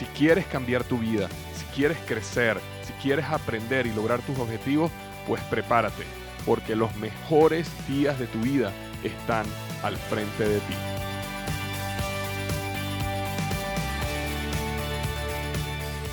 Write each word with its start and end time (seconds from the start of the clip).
Si 0.00 0.06
quieres 0.06 0.46
cambiar 0.46 0.82
tu 0.82 0.96
vida, 0.96 1.28
si 1.54 1.62
quieres 1.74 1.98
crecer, 2.06 2.58
si 2.86 2.94
quieres 3.02 3.26
aprender 3.26 3.86
y 3.86 3.92
lograr 3.92 4.22
tus 4.22 4.38
objetivos, 4.38 4.90
pues 5.28 5.42
prepárate, 5.42 6.04
porque 6.46 6.74
los 6.74 6.96
mejores 6.96 7.68
días 7.86 8.18
de 8.18 8.26
tu 8.26 8.38
vida 8.38 8.72
están 9.04 9.44
al 9.82 9.98
frente 9.98 10.48
de 10.48 10.58
ti. 10.60 10.74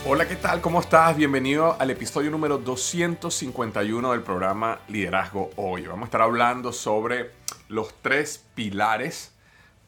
Hola, 0.05 0.27
¿qué 0.27 0.35
tal? 0.35 0.59
¿Cómo 0.59 0.81
estás? 0.81 1.15
Bienvenido 1.15 1.77
al 1.79 1.89
episodio 1.89 2.29
número 2.29 2.57
251 2.57 4.11
del 4.11 4.21
programa 4.21 4.79
Liderazgo 4.89 5.51
Hoy. 5.55 5.87
Vamos 5.87 6.01
a 6.01 6.05
estar 6.07 6.23
hablando 6.23 6.73
sobre 6.73 7.31
los 7.69 7.93
tres 8.01 8.43
pilares 8.53 9.33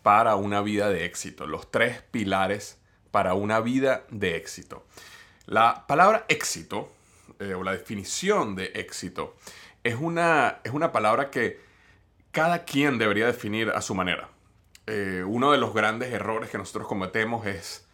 para 0.03 0.37
una 0.37 0.61
vida 0.61 0.89
de 0.89 1.03
éxito. 1.03 1.45
Los 1.45 1.69
tres 1.69 2.01
pilares 2.11 2.78
para 3.11 3.33
una 3.33 3.59
vida 3.59 4.03
de 4.09 4.35
éxito. 4.35 4.85
La 5.45 5.87
palabra 5.87 6.25
éxito, 6.29 6.91
eh, 7.39 7.53
o 7.53 7.63
la 7.63 7.71
definición 7.71 8.55
de 8.55 8.65
éxito, 8.75 9.35
es 9.83 9.95
una, 9.95 10.59
es 10.63 10.73
una 10.73 10.91
palabra 10.91 11.31
que 11.31 11.59
cada 12.31 12.65
quien 12.65 12.97
debería 12.97 13.25
definir 13.25 13.69
a 13.69 13.81
su 13.81 13.95
manera. 13.95 14.29
Eh, 14.85 15.23
uno 15.25 15.51
de 15.51 15.57
los 15.57 15.73
grandes 15.73 16.11
errores 16.13 16.49
que 16.49 16.57
nosotros 16.57 16.87
cometemos 16.87 17.45
es 17.45 17.85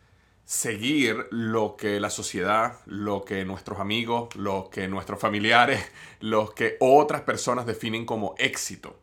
seguir 0.45 1.28
lo 1.31 1.75
que 1.75 2.00
la 2.00 2.09
sociedad, 2.09 2.80
lo 2.86 3.25
que 3.25 3.44
nuestros 3.45 3.80
amigos, 3.80 4.36
lo 4.36 4.70
que 4.70 4.88
nuestros 4.88 5.20
familiares, 5.20 5.92
lo 6.20 6.53
que 6.53 6.78
otras 6.80 7.22
personas 7.22 7.66
definen 7.66 8.06
como 8.06 8.36
éxito. 8.38 9.00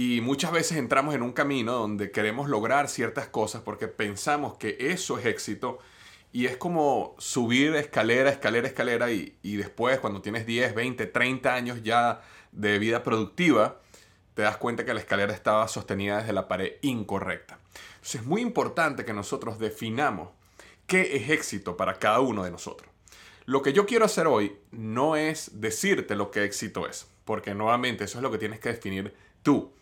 Y 0.00 0.20
muchas 0.20 0.52
veces 0.52 0.78
entramos 0.78 1.12
en 1.16 1.22
un 1.22 1.32
camino 1.32 1.72
donde 1.72 2.12
queremos 2.12 2.48
lograr 2.48 2.88
ciertas 2.88 3.26
cosas 3.26 3.62
porque 3.62 3.88
pensamos 3.88 4.56
que 4.56 4.76
eso 4.78 5.18
es 5.18 5.26
éxito 5.26 5.80
y 6.32 6.46
es 6.46 6.56
como 6.56 7.16
subir 7.18 7.74
escalera, 7.74 8.30
escalera, 8.30 8.68
escalera 8.68 9.10
y, 9.10 9.34
después 9.42 9.98
cuando 9.98 10.22
tienes 10.22 10.46
10, 10.46 10.76
20, 10.76 11.06
30 11.06 11.52
años 11.52 11.82
ya 11.82 12.20
de 12.52 12.78
vida 12.78 13.02
productiva, 13.02 13.80
te 14.34 14.42
das 14.42 14.56
cuenta 14.56 14.84
que 14.84 14.94
la 14.94 15.00
escalera 15.00 15.34
estaba 15.34 15.66
sostenida 15.66 16.18
desde 16.18 16.32
la 16.32 16.46
pared 16.46 16.74
incorrecta. 16.82 17.58
Entonces 17.96 18.20
es 18.20 18.24
muy 18.24 18.40
importante 18.40 19.04
que 19.04 19.12
nosotros 19.12 19.58
definamos 19.58 20.28
qué 20.86 21.16
es 21.16 21.28
éxito 21.28 21.76
para 21.76 21.98
cada 21.98 22.20
uno 22.20 22.44
de 22.44 22.52
nosotros. 22.52 22.88
Lo 23.46 23.62
que 23.62 23.72
yo 23.72 23.84
quiero 23.84 24.04
hacer 24.04 24.28
hoy 24.28 24.60
no 24.70 25.16
es 25.16 25.60
decirte 25.60 26.14
lo 26.14 26.30
que 26.30 26.44
éxito 26.44 26.86
es, 26.86 27.08
porque 27.24 27.52
nuevamente 27.52 28.04
eso 28.04 28.18
es 28.18 28.22
lo 28.22 28.30
que 28.30 28.38
tienes 28.38 28.60
que 28.60 28.68
definir 28.68 29.12
tú. 29.42 29.72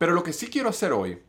Pero 0.00 0.14
lo 0.14 0.22
que 0.22 0.32
sí 0.32 0.48
quiero 0.48 0.70
hacer 0.70 0.94
hoy 0.94 1.22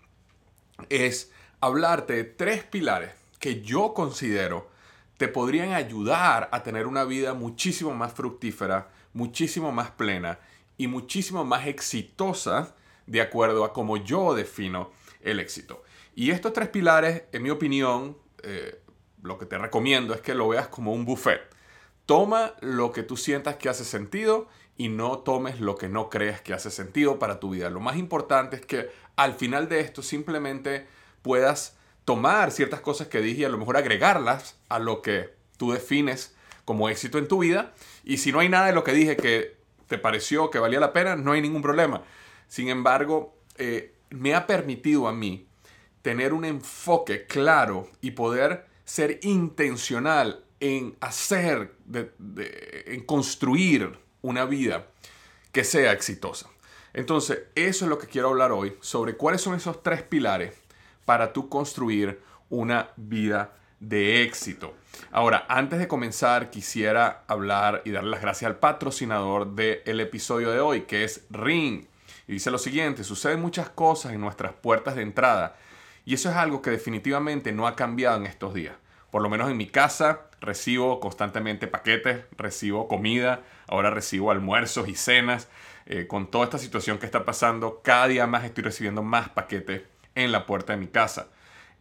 es 0.87 1.29
hablarte 1.59 2.13
de 2.13 2.23
tres 2.23 2.63
pilares 2.63 3.11
que 3.37 3.61
yo 3.61 3.93
considero 3.93 4.69
te 5.17 5.27
podrían 5.27 5.73
ayudar 5.73 6.47
a 6.53 6.63
tener 6.63 6.87
una 6.87 7.03
vida 7.03 7.33
muchísimo 7.33 7.93
más 7.93 8.13
fructífera, 8.13 8.89
muchísimo 9.11 9.73
más 9.73 9.91
plena 9.91 10.39
y 10.77 10.87
muchísimo 10.87 11.43
más 11.43 11.67
exitosa 11.67 12.73
de 13.07 13.19
acuerdo 13.19 13.65
a 13.65 13.73
cómo 13.73 13.97
yo 13.97 14.33
defino 14.35 14.91
el 15.19 15.41
éxito. 15.41 15.83
Y 16.15 16.31
estos 16.31 16.53
tres 16.53 16.69
pilares, 16.69 17.23
en 17.33 17.43
mi 17.43 17.49
opinión, 17.49 18.17
eh, 18.41 18.81
lo 19.21 19.37
que 19.37 19.47
te 19.47 19.57
recomiendo 19.57 20.13
es 20.13 20.21
que 20.21 20.33
lo 20.33 20.47
veas 20.47 20.69
como 20.69 20.93
un 20.93 21.03
buffet. 21.03 21.41
Toma 22.05 22.53
lo 22.61 22.93
que 22.93 23.03
tú 23.03 23.17
sientas 23.17 23.57
que 23.57 23.67
hace 23.67 23.83
sentido 23.83 24.47
y 24.81 24.89
no 24.89 25.19
tomes 25.19 25.59
lo 25.59 25.75
que 25.75 25.89
no 25.89 26.09
crees 26.09 26.41
que 26.41 26.55
hace 26.55 26.71
sentido 26.71 27.19
para 27.19 27.39
tu 27.39 27.51
vida. 27.51 27.69
Lo 27.69 27.79
más 27.79 27.97
importante 27.97 28.55
es 28.55 28.65
que 28.65 28.89
al 29.15 29.35
final 29.35 29.69
de 29.69 29.79
esto 29.79 30.01
simplemente 30.01 30.87
puedas 31.21 31.77
tomar 32.03 32.49
ciertas 32.49 32.81
cosas 32.81 33.07
que 33.07 33.21
dije 33.21 33.41
y 33.41 33.43
a 33.43 33.49
lo 33.49 33.59
mejor 33.59 33.77
agregarlas 33.77 34.57
a 34.69 34.79
lo 34.79 35.03
que 35.03 35.35
tú 35.57 35.71
defines 35.71 36.35
como 36.65 36.89
éxito 36.89 37.19
en 37.19 37.27
tu 37.27 37.37
vida. 37.37 37.73
Y 38.03 38.17
si 38.17 38.31
no 38.31 38.39
hay 38.39 38.49
nada 38.49 38.65
de 38.65 38.73
lo 38.73 38.83
que 38.83 38.93
dije 38.93 39.17
que 39.17 39.55
te 39.85 39.99
pareció 39.99 40.49
que 40.49 40.57
valía 40.57 40.79
la 40.79 40.93
pena, 40.93 41.15
no 41.15 41.33
hay 41.33 41.43
ningún 41.43 41.61
problema. 41.61 42.01
Sin 42.47 42.67
embargo, 42.67 43.37
eh, 43.59 43.93
me 44.09 44.33
ha 44.33 44.47
permitido 44.47 45.07
a 45.07 45.13
mí 45.13 45.47
tener 46.01 46.33
un 46.33 46.43
enfoque 46.43 47.27
claro 47.27 47.87
y 48.01 48.11
poder 48.11 48.65
ser 48.83 49.19
intencional 49.21 50.43
en 50.59 50.97
hacer, 51.01 51.75
en 52.87 53.05
construir 53.05 53.99
una 54.21 54.45
vida 54.45 54.87
que 55.51 55.63
sea 55.63 55.91
exitosa. 55.91 56.47
Entonces, 56.93 57.39
eso 57.55 57.85
es 57.85 57.89
lo 57.89 57.97
que 57.97 58.07
quiero 58.07 58.29
hablar 58.29 58.51
hoy, 58.51 58.77
sobre 58.81 59.15
cuáles 59.15 59.41
son 59.41 59.55
esos 59.55 59.81
tres 59.81 60.01
pilares 60.01 60.53
para 61.05 61.33
tú 61.33 61.49
construir 61.49 62.21
una 62.49 62.89
vida 62.97 63.53
de 63.79 64.23
éxito. 64.23 64.73
Ahora, 65.11 65.45
antes 65.47 65.79
de 65.79 65.87
comenzar, 65.87 66.51
quisiera 66.51 67.23
hablar 67.27 67.81
y 67.85 67.91
darle 67.91 68.11
las 68.11 68.21
gracias 68.21 68.49
al 68.49 68.57
patrocinador 68.57 69.55
del 69.55 69.99
episodio 69.99 70.51
de 70.51 70.59
hoy, 70.59 70.81
que 70.81 71.03
es 71.03 71.25
Ring. 71.29 71.85
Y 72.27 72.33
dice 72.33 72.51
lo 72.51 72.57
siguiente, 72.57 73.03
suceden 73.03 73.41
muchas 73.41 73.69
cosas 73.69 74.13
en 74.13 74.21
nuestras 74.21 74.53
puertas 74.53 74.95
de 74.95 75.01
entrada 75.01 75.55
y 76.05 76.13
eso 76.13 76.29
es 76.29 76.35
algo 76.35 76.61
que 76.61 76.71
definitivamente 76.71 77.51
no 77.51 77.67
ha 77.67 77.75
cambiado 77.75 78.17
en 78.17 78.25
estos 78.25 78.53
días. 78.53 78.75
Por 79.11 79.21
lo 79.21 79.29
menos 79.29 79.51
en 79.51 79.57
mi 79.57 79.67
casa 79.67 80.21
recibo 80.39 80.99
constantemente 81.01 81.67
paquetes, 81.67 82.23
recibo 82.37 82.87
comida, 82.87 83.41
ahora 83.67 83.91
recibo 83.91 84.31
almuerzos 84.31 84.87
y 84.87 84.95
cenas. 84.95 85.49
Eh, 85.85 86.07
con 86.07 86.31
toda 86.31 86.45
esta 86.45 86.57
situación 86.57 86.97
que 86.97 87.05
está 87.05 87.25
pasando, 87.25 87.81
cada 87.83 88.07
día 88.07 88.25
más 88.25 88.45
estoy 88.45 88.63
recibiendo 88.63 89.03
más 89.03 89.29
paquetes 89.29 89.81
en 90.15 90.31
la 90.31 90.45
puerta 90.45 90.73
de 90.73 90.79
mi 90.79 90.87
casa. 90.87 91.27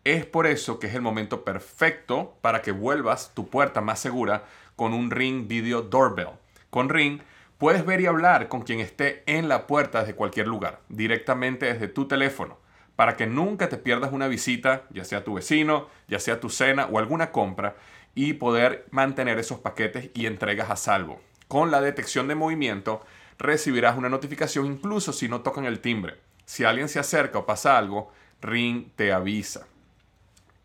Es 0.03 0.27
por 0.27 0.47
eso 0.47 0.79
que 0.81 0.89
es 0.89 0.95
el 0.95 1.03
momento 1.03 1.45
perfecto 1.45 2.37
para 2.41 2.63
que 2.63 2.73
vuelvas 2.73 3.33
tu 3.35 3.49
puerta 3.49 3.81
más 3.81 4.01
segura 4.01 4.45
con 4.75 4.93
un 4.93 5.11
Ring 5.11 5.47
Video 5.47 5.83
Doorbell. 5.83 6.31
Con 6.71 6.89
Ring 6.89 7.21
puedes 7.59 7.85
ver 7.85 8.01
y 8.01 8.07
hablar 8.07 8.49
con 8.49 8.62
quien 8.62 8.81
esté 8.81 9.23
en 9.27 9.49
la 9.49 9.67
puerta 9.67 10.01
desde 10.01 10.15
cualquier 10.15 10.49
lugar, 10.49 10.81
directamente 10.89 11.67
desde 11.67 11.87
tu 11.87 12.09
teléfono 12.09 12.59
para 13.00 13.16
que 13.16 13.27
nunca 13.27 13.71
te 13.71 13.78
pierdas 13.78 14.12
una 14.12 14.28
visita, 14.28 14.84
ya 14.91 15.06
sea 15.06 15.25
tu 15.25 15.33
vecino, 15.33 15.88
ya 16.06 16.19
sea 16.19 16.38
tu 16.38 16.50
cena 16.50 16.84
o 16.84 16.99
alguna 16.99 17.33
compra, 17.33 17.77
y 18.15 18.34
poder 18.34 18.88
mantener 18.91 19.38
esos 19.38 19.59
paquetes 19.59 20.11
y 20.12 20.27
entregas 20.27 20.69
a 20.69 20.77
salvo. 20.77 21.19
Con 21.49 21.71
la 21.71 21.81
detección 21.81 22.28
de 22.28 22.34
movimiento, 22.34 23.03
recibirás 23.38 23.97
una 23.97 24.11
notificación 24.11 24.66
incluso 24.66 25.15
si 25.15 25.31
no 25.31 25.41
tocan 25.41 25.65
el 25.65 25.81
timbre. 25.81 26.19
Si 26.44 26.65
alguien 26.65 26.91
se 26.91 26.99
acerca 26.99 27.38
o 27.38 27.47
pasa 27.47 27.78
algo, 27.78 28.12
Ring 28.43 28.91
te 28.97 29.15
avisa. 29.15 29.67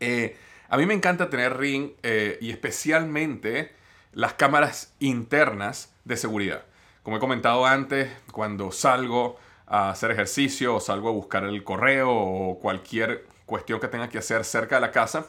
Eh, 0.00 0.36
a 0.68 0.76
mí 0.76 0.84
me 0.84 0.92
encanta 0.92 1.30
tener 1.30 1.56
Ring 1.56 1.92
eh, 2.02 2.36
y 2.42 2.50
especialmente 2.50 3.72
las 4.12 4.34
cámaras 4.34 4.94
internas 4.98 5.90
de 6.04 6.18
seguridad. 6.18 6.66
Como 7.02 7.16
he 7.16 7.20
comentado 7.20 7.64
antes, 7.64 8.10
cuando 8.30 8.72
salgo 8.72 9.38
a 9.66 9.90
hacer 9.90 10.10
ejercicio 10.10 10.76
o 10.76 10.80
salgo 10.80 11.08
a 11.08 11.12
buscar 11.12 11.44
el 11.44 11.64
correo 11.64 12.10
o 12.10 12.58
cualquier 12.58 13.26
cuestión 13.46 13.80
que 13.80 13.88
tenga 13.88 14.08
que 14.08 14.18
hacer 14.18 14.44
cerca 14.44 14.76
de 14.76 14.80
la 14.80 14.90
casa, 14.92 15.26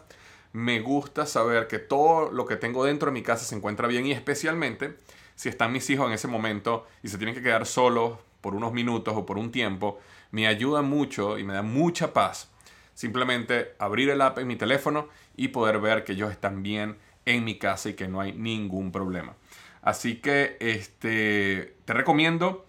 me 0.53 0.79
gusta 0.79 1.25
saber 1.25 1.67
que 1.67 1.79
todo 1.79 2.31
lo 2.31 2.45
que 2.45 2.55
tengo 2.55 2.83
dentro 2.83 3.07
de 3.07 3.13
mi 3.13 3.23
casa 3.23 3.45
se 3.45 3.55
encuentra 3.55 3.87
bien 3.87 4.05
y 4.05 4.11
especialmente 4.11 4.97
si 5.35 5.49
están 5.49 5.71
mis 5.71 5.89
hijos 5.89 6.07
en 6.07 6.13
ese 6.13 6.27
momento 6.27 6.87
y 7.03 7.09
se 7.09 7.17
tienen 7.17 7.35
que 7.35 7.43
quedar 7.43 7.65
solos 7.65 8.17
por 8.41 8.55
unos 8.55 8.73
minutos 8.73 9.13
o 9.15 9.25
por 9.25 9.37
un 9.37 9.51
tiempo, 9.51 9.99
me 10.31 10.47
ayuda 10.47 10.81
mucho 10.81 11.37
y 11.37 11.43
me 11.43 11.53
da 11.53 11.61
mucha 11.61 12.13
paz 12.13 12.49
simplemente 12.93 13.75
abrir 13.77 14.09
el 14.09 14.21
app 14.21 14.39
en 14.39 14.47
mi 14.47 14.55
teléfono 14.55 15.07
y 15.35 15.49
poder 15.49 15.79
ver 15.79 16.03
que 16.03 16.13
ellos 16.13 16.31
están 16.31 16.63
bien 16.63 16.97
en 17.25 17.43
mi 17.43 17.59
casa 17.59 17.89
y 17.89 17.93
que 17.93 18.07
no 18.07 18.21
hay 18.21 18.33
ningún 18.33 18.91
problema. 18.91 19.35
Así 19.83 20.15
que 20.15 20.57
este, 20.59 21.75
te 21.85 21.93
recomiendo 21.93 22.65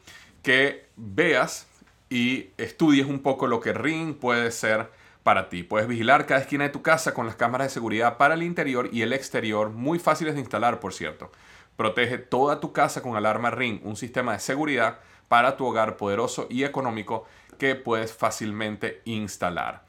que 0.49 0.87
veas 0.97 1.67
y 2.09 2.53
estudies 2.57 3.05
un 3.05 3.19
poco 3.19 3.47
lo 3.47 3.61
que 3.61 3.75
Ring 3.75 4.15
puede 4.15 4.51
ser 4.51 4.89
para 5.23 5.51
ti. 5.51 5.63
Puedes 5.63 5.87
vigilar 5.87 6.25
cada 6.25 6.41
esquina 6.41 6.65
de 6.65 6.71
tu 6.71 6.81
casa 6.81 7.13
con 7.13 7.27
las 7.27 7.37
cámaras 7.37 7.67
de 7.67 7.75
seguridad 7.75 8.17
para 8.17 8.33
el 8.33 8.43
interior 8.43 8.89
y 8.91 9.03
el 9.03 9.13
exterior, 9.13 9.69
muy 9.69 9.99
fáciles 9.99 10.33
de 10.33 10.41
instalar, 10.41 10.81
por 10.81 10.95
cierto. 10.95 11.31
Protege 11.77 12.17
toda 12.17 12.61
tu 12.61 12.73
casa 12.73 13.03
con 13.03 13.15
alarma 13.15 13.51
Ring, 13.51 13.81
un 13.85 13.95
sistema 13.95 14.33
de 14.33 14.39
seguridad 14.39 15.01
para 15.29 15.59
tu 15.59 15.67
hogar 15.67 15.99
poderoso 15.99 16.47
y 16.49 16.65
económico 16.65 17.27
que 17.59 17.75
puedes 17.75 18.15
fácilmente 18.15 19.03
instalar. 19.05 19.85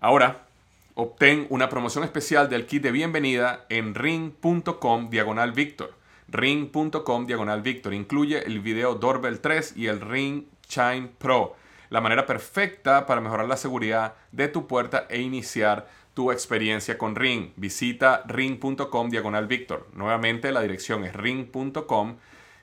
Ahora, 0.00 0.48
obtén 0.96 1.46
una 1.48 1.68
promoción 1.68 2.02
especial 2.02 2.48
del 2.48 2.66
kit 2.66 2.82
de 2.82 2.90
bienvenida 2.90 3.66
en 3.68 3.94
ring.com 3.94 5.10
diagonal 5.10 5.52
Victor. 5.52 5.94
Ring.com 6.28 7.26
diagonal 7.26 7.62
Victor. 7.62 7.94
Incluye 7.94 8.44
el 8.46 8.60
video 8.60 8.94
Doorbell 8.94 9.40
3 9.40 9.76
y 9.76 9.86
el 9.86 10.00
Ring 10.00 10.44
Chime 10.68 11.10
Pro. 11.18 11.56
La 11.90 12.00
manera 12.00 12.26
perfecta 12.26 13.06
para 13.06 13.20
mejorar 13.20 13.46
la 13.46 13.56
seguridad 13.56 14.14
de 14.32 14.48
tu 14.48 14.66
puerta 14.66 15.06
e 15.08 15.20
iniciar 15.20 15.88
tu 16.14 16.32
experiencia 16.32 16.98
con 16.98 17.14
Ring. 17.14 17.50
Visita 17.56 18.22
ring.com 18.26 19.10
diagonal 19.10 19.46
Victor. 19.46 19.86
Nuevamente 19.92 20.50
la 20.50 20.62
dirección 20.62 21.04
es 21.04 21.14
ring.com 21.14 22.16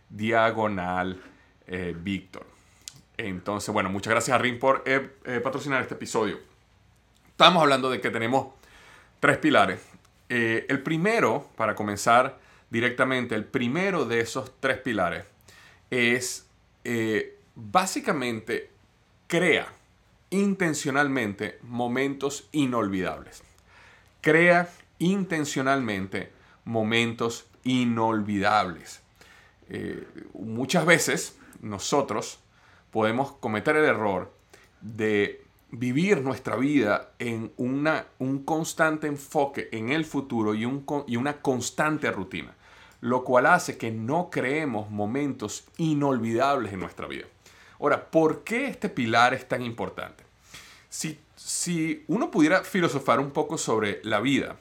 diagonal 0.10 1.22
eh, 1.68 1.96
Victor. 1.98 2.46
Entonces, 3.16 3.72
bueno, 3.72 3.90
muchas 3.90 4.12
gracias 4.12 4.36
a 4.36 4.40
Ring 4.40 4.60
por 4.60 4.84
eh, 4.86 5.18
eh, 5.26 5.40
patrocinar 5.40 5.82
este 5.82 5.94
episodio. 5.94 6.40
Estamos 7.30 7.62
hablando 7.62 7.90
de 7.90 8.02
que 8.02 8.10
tenemos 8.10 8.48
tres 9.20 9.38
pilares. 9.38 9.80
el 10.30 10.82
primero, 10.82 11.48
para 11.56 11.76
comenzar 11.76 12.40
directamente, 12.74 13.36
el 13.36 13.46
primero 13.46 14.06
de 14.06 14.20
esos 14.20 14.60
tres 14.60 14.80
pilares 14.80 15.26
es 15.92 16.48
básicamente 17.56 18.70
crea 19.28 19.68
intencionalmente 20.32 21.60
momentos 21.62 22.50
inolvidables. 22.52 23.44
Crea 24.22 24.70
intencionalmente 24.98 26.32
momentos 26.66 27.46
inolvidables. 27.64 29.02
Eh, 29.70 30.08
muchas 30.34 30.86
veces 30.86 31.38
nosotros 31.62 32.40
podemos 32.92 33.34
cometer 33.34 33.76
el 33.76 33.86
error 33.86 34.34
de 34.82 35.43
vivir 35.76 36.22
nuestra 36.22 36.56
vida 36.56 37.14
en 37.18 37.52
una, 37.58 38.06
un 38.20 38.44
constante 38.44 39.08
enfoque 39.08 39.70
en 39.72 39.90
el 39.90 40.06
futuro 40.06 40.54
y, 40.54 40.66
un, 40.66 40.86
y 41.08 41.16
una 41.16 41.42
constante 41.42 42.12
rutina, 42.12 42.54
lo 43.02 43.24
cual 43.24 43.48
hace 43.48 43.76
que 43.76 43.90
no 43.90 44.30
creemos 44.30 44.92
momentos 44.92 45.66
inolvidables 45.78 46.74
en 46.74 46.80
nuestra 46.80 47.08
vida. 47.08 47.26
Ahora, 47.80 48.12
¿por 48.12 48.44
qué 48.44 48.68
este 48.68 48.88
pilar 48.88 49.34
es 49.34 49.48
tan 49.48 49.64
importante? 49.64 50.24
Si, 50.90 51.20
si 51.36 52.04
uno 52.08 52.30
pudiera 52.30 52.64
filosofar 52.64 53.20
un 53.20 53.32
poco 53.32 53.58
sobre 53.58 54.00
la 54.04 54.20
vida, 54.20 54.58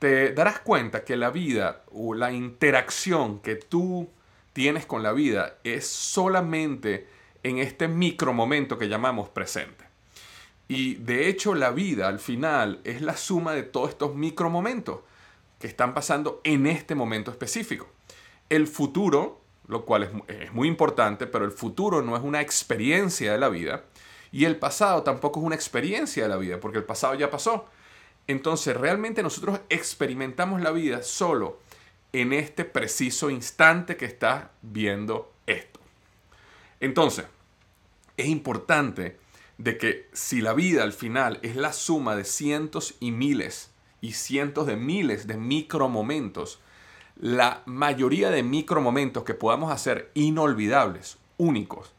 te 0.00 0.32
darás 0.32 0.58
cuenta 0.58 1.04
que 1.04 1.16
la 1.16 1.30
vida 1.30 1.84
o 1.92 2.12
la 2.12 2.32
interacción 2.32 3.38
que 3.38 3.54
tú 3.54 4.10
tienes 4.52 4.84
con 4.84 5.04
la 5.04 5.12
vida 5.12 5.58
es 5.62 5.86
solamente 5.86 7.06
en 7.44 7.58
este 7.58 7.86
micro 7.86 8.32
momento 8.32 8.76
que 8.78 8.88
llamamos 8.88 9.28
presente. 9.28 9.83
Y 10.68 10.94
de 10.96 11.28
hecho 11.28 11.54
la 11.54 11.70
vida 11.70 12.08
al 12.08 12.18
final 12.18 12.80
es 12.84 13.02
la 13.02 13.16
suma 13.16 13.52
de 13.52 13.62
todos 13.62 13.90
estos 13.90 14.14
micro 14.14 14.50
momentos 14.50 15.00
que 15.58 15.66
están 15.66 15.94
pasando 15.94 16.40
en 16.44 16.66
este 16.66 16.94
momento 16.94 17.30
específico. 17.30 17.88
El 18.48 18.66
futuro 18.66 19.44
lo 19.66 19.84
cual 19.84 20.22
es, 20.28 20.52
muy 20.52 20.68
importante, 20.68 21.26
pero 21.26 21.44
el 21.44 21.52
futuro 21.52 22.02
no 22.02 22.16
es 22.16 22.22
una 22.22 22.40
experiencia 22.40 23.32
de 23.32 23.38
la 23.38 23.48
vida 23.48 23.84
y 24.30 24.44
el 24.44 24.56
pasado 24.56 25.02
tampoco 25.02 25.40
es 25.40 25.46
una 25.46 25.54
experiencia 25.54 26.24
de 26.24 26.28
la 26.28 26.36
vida, 26.36 26.60
porque 26.60 26.78
el 26.78 26.84
pasado 26.84 27.14
ya 27.14 27.30
pasó. 27.30 27.66
Entonces, 28.26 28.76
realmente 28.76 29.22
nosotros 29.22 29.60
experimentamos 29.68 30.60
la 30.60 30.70
vida 30.70 31.02
solo 31.02 31.60
en 32.12 32.32
este 32.32 32.64
preciso 32.64 33.30
instante 33.30 33.96
que 33.96 34.06
estás 34.06 34.46
viendo 34.62 35.32
esto. 35.46 35.80
Entonces, 36.80 37.26
es 38.16 38.26
importante 38.26 39.18
de 39.58 39.78
que 39.78 40.08
si 40.12 40.40
la 40.40 40.52
vida 40.52 40.82
al 40.82 40.92
final 40.92 41.38
es 41.42 41.56
la 41.56 41.72
suma 41.72 42.16
de 42.16 42.24
cientos 42.24 42.94
y 43.00 43.12
miles 43.12 43.70
y 44.00 44.12
cientos 44.12 44.66
de 44.66 44.76
miles 44.76 45.26
de 45.26 45.36
micromomentos, 45.36 46.60
la 47.16 47.62
mayoría 47.66 48.30
de 48.30 48.42
micromomentos 48.42 49.24
que 49.24 49.34
podamos 49.34 49.72
hacer 49.72 50.10
inolvidables, 50.14 51.18
únicos, 51.36 51.92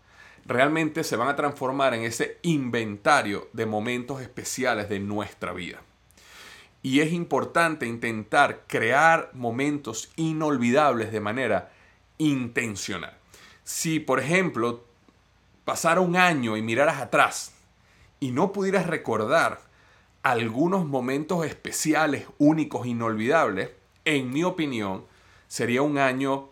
realmente 0.46 1.04
se 1.04 1.16
van 1.16 1.30
a 1.30 1.36
transformar 1.36 1.94
en 1.94 2.04
ese 2.04 2.38
inventario 2.44 3.50
de 3.54 3.66
momentos 3.66 4.22
especiales 4.22 4.90
de 4.90 5.00
nuestra 5.00 5.54
vida. 5.54 5.81
Y 6.84 7.00
es 7.00 7.12
importante 7.13 7.88
intentar 7.88 8.66
crear 8.68 9.31
momentos 9.34 10.12
inolvidables 10.18 11.12
de 11.12 11.19
manera 11.19 11.72
intencional. 12.19 13.18
Si, 13.63 14.00
por 14.00 14.19
ejemplo, 14.19 14.86
pasara 15.65 16.00
un 16.00 16.15
año 16.15 16.56
y 16.56 16.62
miraras 16.62 17.01
atrás 17.01 17.53
y 18.19 18.31
no 18.31 18.51
pudieras 18.51 18.88
recordar 18.88 19.59
algunos 20.23 20.85
momentos 20.85 21.45
especiales, 21.45 22.25
únicos, 22.38 22.88
inolvidables, 22.88 23.71
en 24.06 24.31
mi 24.31 24.44
opinión, 24.44 25.06
sería 25.47 25.81
un 25.81 25.97
año 25.97 26.50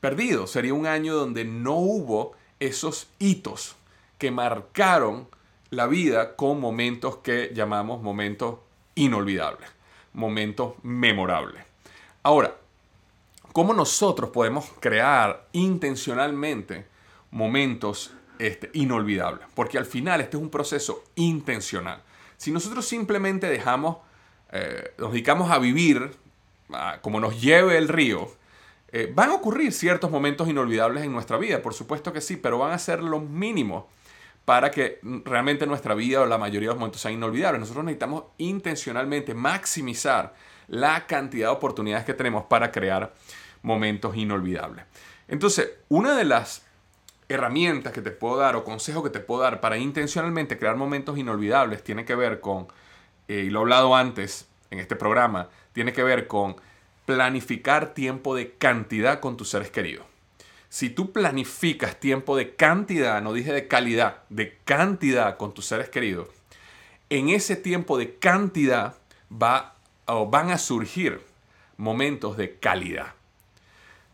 perdido, 0.00 0.46
sería 0.46 0.74
un 0.74 0.86
año 0.86 1.14
donde 1.14 1.44
no 1.44 1.74
hubo 1.74 2.32
esos 2.60 3.08
hitos 3.18 3.76
que 4.18 4.30
marcaron 4.30 5.28
la 5.70 5.86
vida 5.86 6.36
con 6.36 6.60
momentos 6.60 7.18
que 7.18 7.52
llamamos 7.54 8.02
momentos 8.02 8.58
inolvidables, 8.94 9.68
momentos 10.12 10.74
memorables. 10.82 11.62
Ahora, 12.22 12.56
¿cómo 13.52 13.74
nosotros 13.74 14.30
podemos 14.30 14.66
crear 14.80 15.46
intencionalmente 15.52 16.86
momentos 17.30 18.12
este, 18.38 18.70
inolvidables? 18.72 19.46
Porque 19.54 19.78
al 19.78 19.86
final 19.86 20.20
este 20.20 20.36
es 20.36 20.42
un 20.42 20.50
proceso 20.50 21.04
intencional. 21.14 22.02
Si 22.36 22.50
nosotros 22.50 22.86
simplemente 22.86 23.48
dejamos, 23.48 23.98
eh, 24.52 24.92
nos 24.98 25.12
dedicamos 25.12 25.50
a 25.50 25.58
vivir 25.58 26.12
como 27.00 27.20
nos 27.20 27.40
lleve 27.40 27.78
el 27.78 27.88
río, 27.88 28.30
eh, 28.90 29.10
van 29.14 29.30
a 29.30 29.34
ocurrir 29.34 29.72
ciertos 29.72 30.10
momentos 30.10 30.48
inolvidables 30.48 31.04
en 31.04 31.12
nuestra 31.12 31.36
vida, 31.36 31.62
por 31.62 31.74
supuesto 31.74 32.12
que 32.12 32.20
sí, 32.20 32.36
pero 32.36 32.58
van 32.58 32.72
a 32.72 32.78
ser 32.78 33.02
lo 33.02 33.20
mínimo 33.20 33.88
para 34.44 34.70
que 34.70 34.98
realmente 35.24 35.66
nuestra 35.66 35.94
vida 35.94 36.22
o 36.22 36.26
la 36.26 36.38
mayoría 36.38 36.68
de 36.68 36.74
los 36.74 36.80
momentos 36.80 37.02
sean 37.02 37.14
inolvidables. 37.14 37.60
Nosotros 37.60 37.84
necesitamos 37.84 38.24
intencionalmente 38.38 39.34
maximizar 39.34 40.34
la 40.68 41.06
cantidad 41.06 41.48
de 41.48 41.54
oportunidades 41.54 42.06
que 42.06 42.14
tenemos 42.14 42.44
para 42.44 42.72
crear 42.72 43.12
momentos 43.62 44.16
inolvidables. 44.16 44.84
Entonces, 45.26 45.70
una 45.90 46.16
de 46.16 46.24
las 46.24 46.64
herramientas 47.28 47.92
que 47.92 48.02
te 48.02 48.10
puedo 48.10 48.38
dar 48.38 48.56
o 48.56 48.64
consejos 48.64 49.02
que 49.02 49.10
te 49.10 49.20
puedo 49.20 49.42
dar 49.42 49.60
para 49.60 49.76
intencionalmente 49.76 50.58
crear 50.58 50.76
momentos 50.76 51.18
inolvidables 51.18 51.84
tiene 51.84 52.04
que 52.04 52.14
ver 52.14 52.40
con, 52.40 52.68
eh, 53.28 53.44
y 53.46 53.50
lo 53.50 53.60
he 53.60 53.62
hablado 53.62 53.94
antes 53.94 54.48
en 54.70 54.78
este 54.78 54.96
programa, 54.96 55.48
tiene 55.72 55.92
que 55.92 56.02
ver 56.02 56.26
con 56.26 56.56
planificar 57.04 57.94
tiempo 57.94 58.34
de 58.34 58.52
cantidad 58.52 59.20
con 59.20 59.36
tus 59.36 59.50
seres 59.50 59.70
queridos. 59.70 60.06
Si 60.70 60.90
tú 60.90 61.12
planificas 61.12 61.98
tiempo 61.98 62.36
de 62.36 62.54
cantidad, 62.54 63.22
no 63.22 63.32
dije 63.32 63.52
de 63.52 63.68
calidad, 63.68 64.18
de 64.28 64.58
cantidad 64.64 65.38
con 65.38 65.54
tus 65.54 65.66
seres 65.66 65.88
queridos, 65.88 66.28
en 67.08 67.30
ese 67.30 67.56
tiempo 67.56 67.96
de 67.96 68.16
cantidad 68.16 68.96
va, 69.30 69.74
o 70.06 70.28
van 70.28 70.50
a 70.50 70.58
surgir 70.58 71.22
momentos 71.78 72.36
de 72.36 72.58
calidad. 72.58 73.14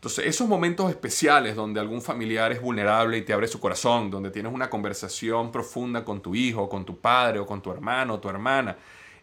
Entonces, 0.05 0.27
esos 0.27 0.47
momentos 0.47 0.87
especiales 0.91 1.55
donde 1.55 1.79
algún 1.79 1.99
familiar 1.99 2.51
es 2.51 2.61
vulnerable 2.61 3.17
y 3.17 3.23
te 3.23 3.33
abre 3.33 3.47
su 3.47 3.59
corazón, 3.59 4.11
donde 4.11 4.29
tienes 4.29 4.53
una 4.53 4.69
conversación 4.69 5.51
profunda 5.51 6.05
con 6.05 6.21
tu 6.21 6.35
hijo, 6.35 6.69
con 6.69 6.85
tu 6.85 6.99
padre 6.99 7.39
o 7.39 7.45
con 7.47 7.59
tu 7.59 7.71
hermano 7.71 8.13
o 8.13 8.19
tu 8.19 8.29
hermana, 8.29 8.77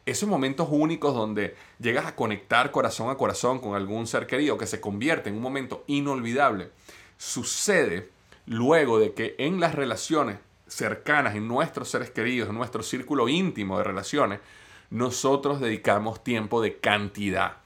esos 0.05 0.29
momentos 0.29 0.67
únicos 0.73 1.15
donde 1.15 1.55
llegas 1.79 2.07
a 2.07 2.17
conectar 2.17 2.73
corazón 2.73 3.11
a 3.11 3.15
corazón 3.15 3.61
con 3.61 3.77
algún 3.77 4.09
ser 4.09 4.27
querido 4.27 4.59
que 4.59 4.67
se 4.67 4.81
convierte 4.81 5.29
en 5.29 5.37
un 5.37 5.43
momento 5.43 5.85
inolvidable, 5.87 6.71
sucede 7.17 8.11
luego 8.47 8.99
de 8.99 9.13
que 9.13 9.37
en 9.39 9.61
las 9.61 9.77
relaciones 9.77 10.39
cercanas, 10.67 11.37
en 11.37 11.47
nuestros 11.47 11.91
seres 11.91 12.11
queridos, 12.11 12.49
en 12.49 12.57
nuestro 12.57 12.83
círculo 12.83 13.29
íntimo 13.29 13.79
de 13.79 13.85
relaciones, 13.85 14.41
nosotros 14.91 15.61
dedicamos 15.61 16.25
tiempo 16.25 16.61
de 16.61 16.79
cantidad. 16.79 17.62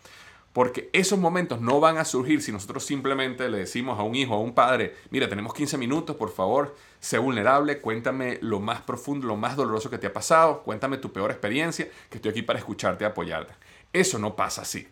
Porque 0.56 0.88
esos 0.94 1.18
momentos 1.18 1.60
no 1.60 1.80
van 1.80 1.98
a 1.98 2.06
surgir 2.06 2.40
si 2.40 2.50
nosotros 2.50 2.82
simplemente 2.82 3.50
le 3.50 3.58
decimos 3.58 4.00
a 4.00 4.02
un 4.02 4.14
hijo, 4.14 4.32
a 4.32 4.40
un 4.40 4.54
padre, 4.54 4.94
mira, 5.10 5.28
tenemos 5.28 5.52
15 5.52 5.76
minutos, 5.76 6.16
por 6.16 6.32
favor, 6.32 6.74
sé 6.98 7.18
vulnerable, 7.18 7.82
cuéntame 7.82 8.38
lo 8.40 8.58
más 8.58 8.80
profundo, 8.80 9.26
lo 9.26 9.36
más 9.36 9.54
doloroso 9.54 9.90
que 9.90 9.98
te 9.98 10.06
ha 10.06 10.14
pasado, 10.14 10.62
cuéntame 10.62 10.96
tu 10.96 11.12
peor 11.12 11.30
experiencia, 11.30 11.90
que 12.08 12.16
estoy 12.16 12.30
aquí 12.30 12.40
para 12.40 12.58
escucharte 12.58 13.04
y 13.04 13.06
apoyarte. 13.06 13.52
Eso 13.92 14.18
no 14.18 14.34
pasa 14.34 14.62
así. 14.62 14.88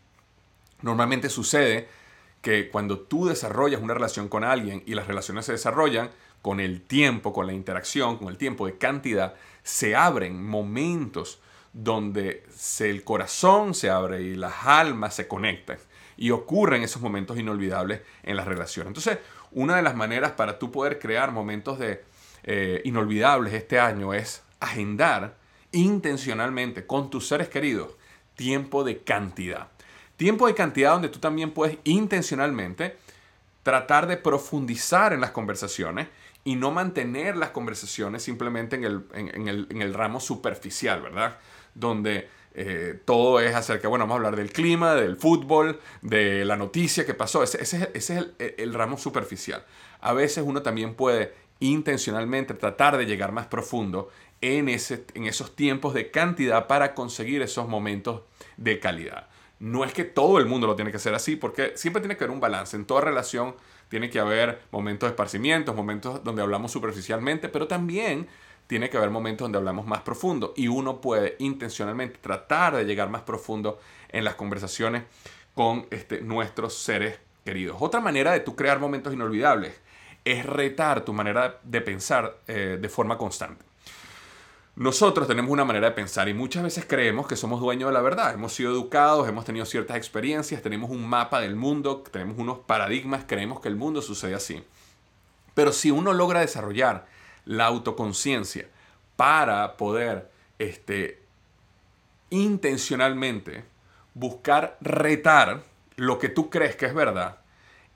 Normalmente 0.82 1.30
sucede 1.30 1.88
que 2.42 2.68
cuando 2.68 2.98
tú 2.98 3.24
desarrollas 3.24 3.80
una 3.80 3.94
relación 3.94 4.28
con 4.28 4.44
alguien 4.44 4.82
y 4.84 4.94
las 4.94 5.06
relaciones 5.06 5.46
se 5.46 5.52
desarrollan 5.52 6.10
con 6.42 6.60
el 6.60 6.82
tiempo, 6.82 7.32
con 7.32 7.46
la 7.46 7.54
interacción, 7.54 8.18
con 8.18 8.28
el 8.28 8.36
tiempo 8.36 8.66
de 8.66 8.76
cantidad, 8.76 9.32
se 9.62 9.96
abren 9.96 10.44
momentos 10.44 11.40
donde 11.74 12.44
el 12.80 13.04
corazón 13.04 13.74
se 13.74 13.90
abre 13.90 14.22
y 14.22 14.36
las 14.36 14.64
almas 14.64 15.14
se 15.14 15.28
conectan 15.28 15.76
y 16.16 16.30
ocurren 16.30 16.82
esos 16.82 17.02
momentos 17.02 17.38
inolvidables 17.38 18.00
en 18.22 18.36
las 18.36 18.46
relaciones. 18.46 18.88
Entonces, 18.88 19.18
una 19.50 19.76
de 19.76 19.82
las 19.82 19.96
maneras 19.96 20.32
para 20.32 20.58
tú 20.58 20.70
poder 20.70 20.98
crear 20.98 21.32
momentos 21.32 21.78
de, 21.78 22.02
eh, 22.44 22.80
inolvidables 22.84 23.52
este 23.52 23.80
año 23.80 24.14
es 24.14 24.42
agendar 24.60 25.36
intencionalmente 25.72 26.86
con 26.86 27.10
tus 27.10 27.26
seres 27.26 27.48
queridos 27.48 27.90
tiempo 28.36 28.84
de 28.84 28.98
cantidad. 29.02 29.68
Tiempo 30.16 30.46
de 30.46 30.54
cantidad 30.54 30.92
donde 30.92 31.08
tú 31.08 31.18
también 31.18 31.50
puedes 31.50 31.78
intencionalmente 31.84 32.96
tratar 33.62 34.06
de 34.06 34.16
profundizar 34.16 35.12
en 35.12 35.20
las 35.20 35.30
conversaciones 35.30 36.08
y 36.44 36.56
no 36.56 36.70
mantener 36.70 37.36
las 37.36 37.50
conversaciones 37.50 38.22
simplemente 38.22 38.76
en 38.76 38.84
el, 38.84 39.04
en, 39.14 39.82
el, 39.82 39.94
ramo 39.94 40.20
superficial, 40.20 41.00
¿verdad? 41.00 41.38
Donde 41.74 42.28
eh, 42.54 43.00
todo 43.04 43.40
es 43.40 43.54
acerca, 43.54 43.88
bueno, 43.88 44.04
vamos 44.04 44.14
a 44.14 44.18
hablar 44.18 44.36
del 44.36 44.52
clima, 44.52 44.94
del 44.94 45.16
fútbol, 45.16 45.80
de 46.02 46.44
la 46.44 46.56
noticia 46.56 47.04
que 47.04 47.14
pasó. 47.14 47.42
Ese, 47.42 47.60
ese, 47.60 47.90
es 47.92 48.10
el, 48.10 48.34
el, 48.38 48.74
ramo 48.74 48.96
superficial. 48.96 49.64
A 50.00 50.12
veces 50.12 50.44
uno 50.46 50.62
también 50.62 50.94
puede 50.94 51.34
intencionalmente 51.58 52.54
tratar 52.54 52.96
de 52.96 53.06
llegar 53.06 53.32
más 53.32 53.46
profundo 53.46 54.10
en, 54.40 54.68
ese, 54.68 55.04
en 55.14 55.26
esos 55.26 55.56
tiempos 55.56 55.94
de 55.94 56.10
cantidad 56.10 56.66
para 56.66 56.94
conseguir 56.94 57.42
esos 57.42 57.68
momentos 57.68 58.22
de 58.56 58.78
calidad. 58.78 59.28
No 59.58 59.84
es 59.84 59.92
que 59.92 60.04
todo 60.04 60.38
el 60.38 60.46
mundo 60.46 60.66
lo 60.66 60.76
tiene 60.76 60.90
que 60.90 60.98
hacer 60.98 61.14
así, 61.14 61.36
porque 61.36 61.72
siempre 61.76 62.00
tiene 62.02 62.16
que 62.16 62.24
haber 62.24 62.34
un 62.34 62.40
balance. 62.40 62.76
En 62.76 62.84
toda 62.84 63.00
relación 63.00 63.54
tiene 63.88 64.10
que 64.10 64.18
haber 64.18 64.60
momentos 64.70 65.08
de 65.08 65.12
esparcimiento, 65.12 65.74
momentos 65.74 66.22
donde 66.22 66.42
hablamos 66.42 66.70
superficialmente, 66.70 67.48
pero 67.48 67.66
también 67.66 68.28
tiene 68.66 68.90
que 68.90 68.96
haber 68.96 69.10
momentos 69.10 69.44
donde 69.44 69.58
hablamos 69.58 69.86
más 69.86 70.02
profundo. 70.02 70.54
Y 70.56 70.68
uno 70.68 71.00
puede 71.00 71.36
intencionalmente 71.38 72.18
tratar 72.18 72.76
de 72.76 72.84
llegar 72.84 73.10
más 73.10 73.22
profundo 73.22 73.78
en 74.08 74.24
las 74.24 74.34
conversaciones 74.34 75.04
con 75.54 75.86
este, 75.90 76.20
nuestros 76.20 76.74
seres 76.74 77.18
queridos. 77.44 77.76
Otra 77.80 78.00
manera 78.00 78.32
de 78.32 78.40
tú 78.40 78.56
crear 78.56 78.78
momentos 78.78 79.12
inolvidables 79.12 79.80
es 80.24 80.46
retar 80.46 81.04
tu 81.04 81.12
manera 81.12 81.60
de 81.62 81.80
pensar 81.80 82.38
eh, 82.46 82.78
de 82.80 82.88
forma 82.88 83.18
constante. 83.18 83.64
Nosotros 84.76 85.28
tenemos 85.28 85.52
una 85.52 85.64
manera 85.64 85.90
de 85.90 85.94
pensar 85.94 86.28
y 86.28 86.34
muchas 86.34 86.64
veces 86.64 86.84
creemos 86.84 87.28
que 87.28 87.36
somos 87.36 87.60
dueños 87.60 87.90
de 87.90 87.94
la 87.94 88.00
verdad. 88.00 88.34
Hemos 88.34 88.54
sido 88.54 88.72
educados, 88.72 89.28
hemos 89.28 89.44
tenido 89.44 89.66
ciertas 89.66 89.96
experiencias, 89.96 90.62
tenemos 90.62 90.90
un 90.90 91.08
mapa 91.08 91.40
del 91.40 91.54
mundo, 91.54 92.02
tenemos 92.10 92.38
unos 92.38 92.58
paradigmas, 92.58 93.24
creemos 93.24 93.60
que 93.60 93.68
el 93.68 93.76
mundo 93.76 94.02
sucede 94.02 94.34
así. 94.34 94.64
Pero 95.54 95.70
si 95.70 95.92
uno 95.92 96.12
logra 96.12 96.40
desarrollar 96.40 97.06
la 97.44 97.66
autoconciencia 97.66 98.68
para 99.16 99.76
poder 99.76 100.30
este, 100.58 101.22
intencionalmente 102.30 103.64
buscar 104.14 104.76
retar 104.80 105.62
lo 105.96 106.18
que 106.18 106.28
tú 106.28 106.50
crees 106.50 106.76
que 106.76 106.86
es 106.86 106.94
verdad, 106.94 107.38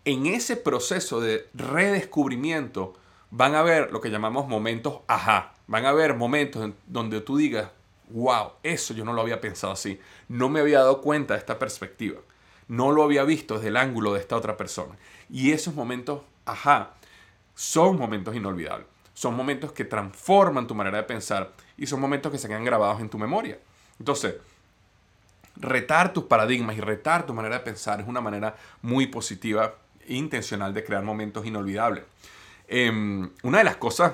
en 0.05 0.27
ese 0.27 0.57
proceso 0.57 1.21
de 1.21 1.49
redescubrimiento 1.55 2.95
van 3.31 3.55
a 3.55 3.61
haber 3.61 3.93
lo 3.93 4.01
que 4.01 4.11
llamamos 4.11 4.49
momentos 4.49 5.01
ajá. 5.07 5.55
Van 5.67 5.85
a 5.85 5.91
haber 5.91 6.15
momentos 6.15 6.71
donde 6.87 7.21
tú 7.21 7.37
digas, 7.37 7.71
wow, 8.11 8.53
eso 8.63 8.95
yo 8.95 9.05
no 9.05 9.13
lo 9.13 9.21
había 9.21 9.41
pensado 9.41 9.73
así. 9.73 10.01
No 10.29 10.49
me 10.49 10.61
había 10.61 10.79
dado 10.79 11.03
cuenta 11.03 11.35
de 11.35 11.41
esta 11.41 11.59
perspectiva. 11.59 12.21
No 12.69 12.93
lo 12.93 13.03
había 13.03 13.25
visto 13.25 13.55
desde 13.55 13.69
el 13.69 13.77
ángulo 13.77 14.15
de 14.15 14.21
esta 14.21 14.37
otra 14.37 14.57
persona. 14.57 14.97
Y 15.31 15.53
esos 15.53 15.75
momentos, 15.75 16.23
ajá, 16.47 16.95
son 17.55 17.99
momentos 17.99 18.35
inolvidables. 18.35 18.87
Son 19.19 19.35
momentos 19.35 19.73
que 19.73 19.85
transforman 19.85 20.69
tu 20.69 20.77
manera 20.77 20.99
de 20.99 21.03
pensar 21.03 21.51
y 21.77 21.89
son 21.89 22.01
momentos 22.01 22.31
que 22.31 22.39
se 22.39 22.47
quedan 22.47 22.63
grabados 22.63 23.01
en 23.01 23.09
tu 23.09 23.19
memoria. 23.19 23.59
Entonces, 23.99 24.37
retar 25.57 26.13
tus 26.13 26.23
paradigmas 26.23 26.77
y 26.77 26.81
retar 26.81 27.27
tu 27.27 27.35
manera 27.35 27.59
de 27.59 27.65
pensar 27.65 28.01
es 28.01 28.07
una 28.07 28.21
manera 28.21 28.55
muy 28.81 29.09
positiva 29.09 29.75
e 30.07 30.15
intencional 30.15 30.73
de 30.73 30.85
crear 30.85 31.03
momentos 31.03 31.45
inolvidables. 31.45 32.05
Em, 32.69 33.29
una 33.43 33.59
de 33.59 33.65
las 33.65 33.75
cosas 33.75 34.13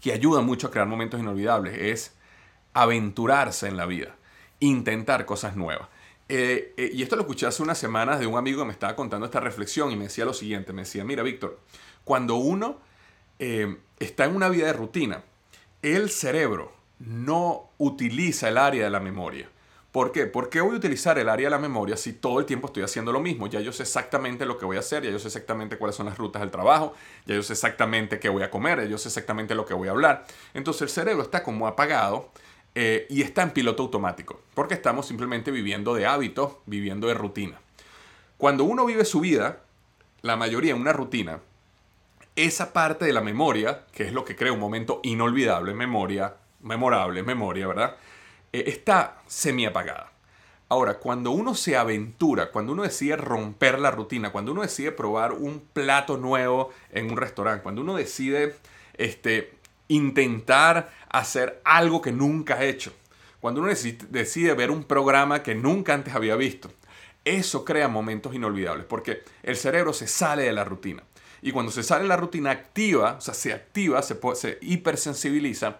que 0.00 0.12
ayuda 0.12 0.42
mucho 0.42 0.68
a 0.68 0.70
crear 0.70 0.86
momentos 0.86 1.18
inolvidables 1.18 1.76
es 1.76 2.14
aventurarse 2.74 3.66
en 3.66 3.76
la 3.76 3.86
vida, 3.86 4.14
intentar 4.60 5.26
cosas 5.26 5.56
nuevas. 5.56 5.88
Eh, 6.28 6.72
eh, 6.76 6.90
y 6.94 7.02
esto 7.02 7.16
lo 7.16 7.22
escuché 7.22 7.46
hace 7.46 7.64
unas 7.64 7.78
semanas 7.78 8.20
de 8.20 8.28
un 8.28 8.38
amigo 8.38 8.60
que 8.60 8.66
me 8.66 8.72
estaba 8.72 8.94
contando 8.94 9.26
esta 9.26 9.40
reflexión 9.40 9.90
y 9.90 9.96
me 9.96 10.04
decía 10.04 10.24
lo 10.24 10.34
siguiente, 10.34 10.72
me 10.72 10.82
decía, 10.82 11.02
mira 11.02 11.24
Víctor, 11.24 11.58
cuando 12.04 12.36
uno 12.36 12.86
em, 13.38 13.78
está 13.98 14.24
en 14.24 14.36
una 14.36 14.48
vida 14.48 14.66
de 14.66 14.72
rutina, 14.72 15.24
el 15.82 16.10
cerebro 16.10 16.72
no 16.98 17.70
utiliza 17.78 18.48
el 18.48 18.58
área 18.58 18.84
de 18.84 18.90
la 18.90 19.00
memoria. 19.00 19.48
¿Por 19.92 20.12
qué? 20.12 20.26
¿Por 20.26 20.50
qué 20.50 20.60
voy 20.60 20.74
a 20.74 20.78
utilizar 20.78 21.18
el 21.18 21.28
área 21.28 21.46
de 21.46 21.50
la 21.50 21.58
memoria 21.58 21.96
si 21.96 22.12
todo 22.12 22.40
el 22.40 22.46
tiempo 22.46 22.66
estoy 22.66 22.82
haciendo 22.82 23.10
lo 23.10 23.20
mismo? 23.20 23.46
Ya 23.46 23.60
yo 23.60 23.72
sé 23.72 23.84
exactamente 23.84 24.44
lo 24.44 24.58
que 24.58 24.66
voy 24.66 24.76
a 24.76 24.80
hacer, 24.80 25.02
ya 25.02 25.10
yo 25.10 25.18
sé 25.18 25.28
exactamente 25.28 25.78
cuáles 25.78 25.96
son 25.96 26.06
las 26.06 26.18
rutas 26.18 26.40
del 26.40 26.50
trabajo, 26.50 26.94
ya 27.26 27.34
yo 27.34 27.42
sé 27.42 27.54
exactamente 27.54 28.20
qué 28.20 28.28
voy 28.28 28.42
a 28.42 28.50
comer, 28.50 28.80
ya 28.80 28.84
yo 28.84 28.98
sé 28.98 29.08
exactamente 29.08 29.54
lo 29.54 29.64
que 29.64 29.72
voy 29.72 29.88
a 29.88 29.92
hablar. 29.92 30.26
Entonces 30.52 30.82
el 30.82 30.88
cerebro 30.90 31.22
está 31.22 31.42
como 31.42 31.66
apagado 31.66 32.30
eh, 32.74 33.06
y 33.08 33.22
está 33.22 33.42
en 33.42 33.50
piloto 33.50 33.82
automático, 33.82 34.40
porque 34.54 34.74
estamos 34.74 35.06
simplemente 35.06 35.50
viviendo 35.50 35.94
de 35.94 36.06
hábitos, 36.06 36.56
viviendo 36.66 37.08
de 37.08 37.14
rutina. 37.14 37.58
Cuando 38.36 38.64
uno 38.64 38.84
vive 38.84 39.06
su 39.06 39.20
vida, 39.20 39.62
la 40.20 40.36
mayoría 40.36 40.74
en 40.74 40.80
una 40.80 40.92
rutina, 40.92 41.40
esa 42.38 42.72
parte 42.72 43.04
de 43.04 43.12
la 43.12 43.20
memoria, 43.20 43.84
que 43.90 44.04
es 44.04 44.12
lo 44.12 44.24
que 44.24 44.36
crea 44.36 44.52
un 44.52 44.60
momento 44.60 45.00
inolvidable, 45.02 45.74
memoria, 45.74 46.36
memorable, 46.60 47.24
memoria, 47.24 47.66
¿verdad? 47.66 47.96
Eh, 48.52 48.64
está 48.68 49.20
semi 49.26 49.66
apagada. 49.66 50.12
Ahora, 50.68 50.98
cuando 50.98 51.32
uno 51.32 51.56
se 51.56 51.76
aventura, 51.76 52.52
cuando 52.52 52.74
uno 52.74 52.84
decide 52.84 53.16
romper 53.16 53.80
la 53.80 53.90
rutina, 53.90 54.30
cuando 54.30 54.52
uno 54.52 54.62
decide 54.62 54.92
probar 54.92 55.32
un 55.32 55.60
plato 55.72 56.16
nuevo 56.16 56.70
en 56.92 57.10
un 57.10 57.16
restaurante, 57.16 57.62
cuando 57.64 57.80
uno 57.80 57.96
decide 57.96 58.54
este, 58.94 59.54
intentar 59.88 60.92
hacer 61.08 61.60
algo 61.64 62.00
que 62.00 62.12
nunca 62.12 62.54
ha 62.54 62.64
hecho, 62.64 62.92
cuando 63.40 63.60
uno 63.60 63.70
decide 64.10 64.54
ver 64.54 64.70
un 64.70 64.84
programa 64.84 65.42
que 65.42 65.56
nunca 65.56 65.94
antes 65.94 66.14
había 66.14 66.36
visto, 66.36 66.70
eso 67.24 67.64
crea 67.64 67.88
momentos 67.88 68.34
inolvidables 68.34 68.86
porque 68.86 69.22
el 69.42 69.56
cerebro 69.56 69.92
se 69.92 70.06
sale 70.06 70.44
de 70.44 70.52
la 70.52 70.64
rutina. 70.64 71.02
Y 71.42 71.52
cuando 71.52 71.70
se 71.72 71.82
sale 71.82 72.06
la 72.06 72.16
rutina 72.16 72.50
activa, 72.50 73.16
o 73.18 73.20
sea, 73.20 73.34
se 73.34 73.52
activa, 73.52 74.02
se, 74.02 74.18
se 74.34 74.58
hipersensibiliza 74.60 75.78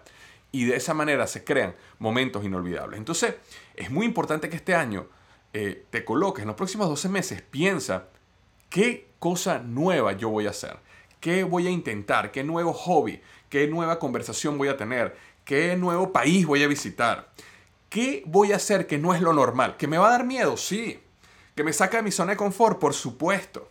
y 0.51 0.65
de 0.65 0.75
esa 0.75 0.93
manera 0.93 1.27
se 1.27 1.43
crean 1.43 1.75
momentos 1.99 2.43
inolvidables. 2.43 2.97
Entonces, 2.97 3.35
es 3.75 3.91
muy 3.91 4.05
importante 4.05 4.49
que 4.49 4.55
este 4.55 4.75
año 4.75 5.07
eh, 5.53 5.85
te 5.89 6.05
coloques 6.05 6.41
en 6.41 6.47
los 6.47 6.55
próximos 6.55 6.89
12 6.89 7.09
meses, 7.09 7.41
piensa 7.41 8.07
qué 8.69 9.09
cosa 9.19 9.59
nueva 9.59 10.13
yo 10.13 10.29
voy 10.29 10.47
a 10.47 10.51
hacer, 10.51 10.77
qué 11.19 11.43
voy 11.43 11.67
a 11.67 11.71
intentar, 11.71 12.31
qué 12.31 12.43
nuevo 12.43 12.73
hobby, 12.73 13.21
qué 13.49 13.67
nueva 13.67 13.99
conversación 13.99 14.57
voy 14.57 14.69
a 14.69 14.77
tener, 14.77 15.15
qué 15.45 15.75
nuevo 15.75 16.13
país 16.13 16.45
voy 16.45 16.63
a 16.63 16.67
visitar, 16.67 17.31
qué 17.89 18.23
voy 18.25 18.53
a 18.53 18.57
hacer 18.57 18.87
que 18.87 18.97
no 18.97 19.13
es 19.13 19.21
lo 19.21 19.33
normal, 19.33 19.75
que 19.77 19.87
me 19.87 19.97
va 19.97 20.07
a 20.07 20.11
dar 20.11 20.25
miedo, 20.25 20.55
sí, 20.55 20.99
que 21.55 21.63
me 21.63 21.73
saca 21.73 21.97
de 21.97 22.03
mi 22.03 22.11
zona 22.11 22.33
de 22.33 22.37
confort, 22.37 22.79
por 22.79 22.93
supuesto, 22.93 23.69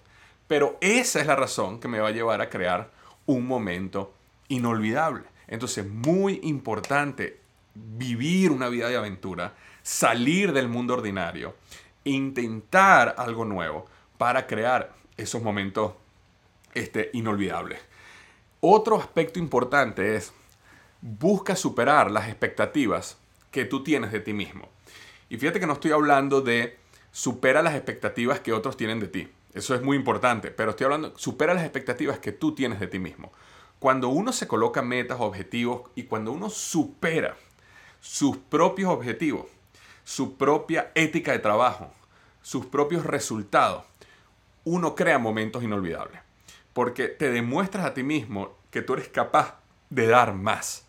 pero 0.49 0.79
esa 0.81 1.21
es 1.21 1.27
la 1.27 1.37
razón 1.37 1.79
que 1.79 1.89
me 1.89 2.01
va 2.01 2.09
a 2.09 2.13
llevar 2.13 2.41
a 2.41 2.49
crear 2.49 2.91
un 3.27 3.47
momento 3.47 4.15
inolvidable. 4.49 5.25
Entonces, 5.47 5.87
muy 5.87 6.41
importante 6.43 7.41
vivir 7.75 8.51
una 8.51 8.69
vida 8.69 8.89
de 8.89 8.97
aventura, 8.97 9.55
salir 9.83 10.53
del 10.53 10.69
mundo 10.69 10.95
ordinario, 10.95 11.55
intentar 12.05 13.15
algo 13.19 13.45
nuevo 13.45 13.87
para 14.17 14.47
crear 14.47 14.95
esos 15.17 15.43
momentos 15.43 15.93
este, 16.75 17.11
inolvidables. 17.13 17.81
Otro 18.61 18.97
aspecto 18.97 19.39
importante 19.39 20.17
es 20.17 20.33
busca 21.01 21.55
superar 21.55 22.11
las 22.11 22.29
expectativas 22.29 23.19
que 23.51 23.65
tú 23.65 23.85
tienes 23.85 24.13
de 24.13 24.21
ti 24.21 24.33
mismo. 24.33 24.69
Y 25.29 25.37
fíjate 25.37 25.61
que 25.61 25.67
no 25.67 25.75
estoy 25.75 25.93
hablando 25.93 26.41
de 26.41 26.77
supera 27.13 27.63
las 27.63 27.75
expectativas 27.75 28.41
que 28.41 28.53
otros 28.53 28.77
tienen 28.77 29.01
de 29.01 29.09
ti. 29.09 29.29
Eso 29.59 29.75
es 29.75 29.83
muy 29.83 29.97
importante, 29.97 30.53
pero 30.53 30.71
estoy 30.71 30.85
hablando 30.85 31.19
supera 31.19 31.53
las 31.53 31.65
expectativas 31.65 32.21
que 32.21 32.31
tú 32.31 32.55
tienes 32.55 32.79
de 32.79 32.87
ti 32.87 33.01
mismo. 33.01 33.33
Cuando 33.81 34.09
uno 34.09 34.33
se 34.33 34.47
coloca 34.47 34.83
metas, 34.83 35.19
objetivos 35.21 35.91
y 35.97 36.05
cuando 36.05 36.31
uno 36.31 36.49
supera 36.49 37.37
sus 38.01 38.37
propios 38.37 38.91
objetivos, 38.91 39.47
su 40.05 40.37
propia 40.37 40.93
ética 40.95 41.33
de 41.33 41.41
trabajo, 41.41 41.93
sus 42.41 42.67
propios 42.67 43.05
resultados, 43.05 43.85
uno 44.63 44.95
crea 44.95 45.19
momentos 45.19 45.65
inolvidables. 45.65 46.21
Porque 46.73 47.09
te 47.09 47.31
demuestras 47.31 47.85
a 47.85 47.95
ti 47.95 48.05
mismo 48.05 48.57
que 48.71 48.83
tú 48.83 48.95
eres 48.95 49.09
capaz 49.09 49.59
de 49.91 50.07
dar 50.07 50.35
más. 50.35 50.87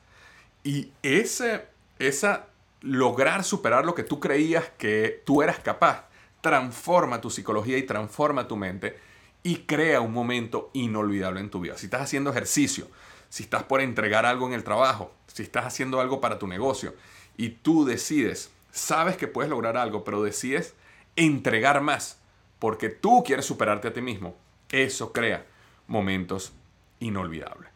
Y 0.64 0.92
ese, 1.02 1.66
esa 1.98 2.50
lograr 2.82 3.44
superar 3.44 3.86
lo 3.86 3.96
que 3.96 4.04
tú 4.04 4.20
creías 4.20 4.70
que 4.78 5.24
tú 5.26 5.42
eras 5.42 5.60
capaz, 5.60 6.09
transforma 6.42 7.22
tu 7.22 7.30
psicología 7.30 7.78
y 7.78 7.84
transforma 7.84 8.48
tu 8.48 8.56
mente 8.56 8.98
y 9.44 9.60
crea 9.60 10.02
un 10.02 10.14
momento 10.14 10.70
inolvidable 10.74 11.40
en 11.40 11.50
tu 11.50 11.60
vida. 11.62 11.78
Si 11.78 11.86
estás 11.86 12.02
haciendo 12.02 12.30
ejercicio, 12.32 12.88
si 13.30 13.44
estás 13.44 13.64
por 13.64 13.82
entregar 13.82 14.26
algo 14.26 14.48
en 14.48 14.54
el 14.54 14.64
trabajo, 14.64 15.14
si 15.28 15.44
estás 15.44 15.66
haciendo 15.66 16.00
algo 16.02 16.20
para 16.20 16.40
tu 16.40 16.48
negocio 16.48 16.94
y 17.38 17.50
tú 17.50 17.86
decides, 17.86 18.52
sabes 18.72 19.18
que 19.18 19.28
puedes 19.28 19.50
lograr 19.50 19.78
algo, 19.78 20.04
pero 20.04 20.24
decides 20.24 20.74
entregar 21.16 21.82
más 21.82 22.20
porque 22.60 22.90
tú 22.90 23.24
quieres 23.24 23.46
superarte 23.46 23.88
a 23.88 23.94
ti 23.94 24.02
mismo, 24.02 24.36
eso 24.70 25.14
crea 25.14 25.46
momentos 25.88 26.52
inolvidables. 27.00 27.70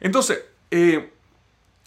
Entonces, 0.00 0.44
eh, 0.70 1.12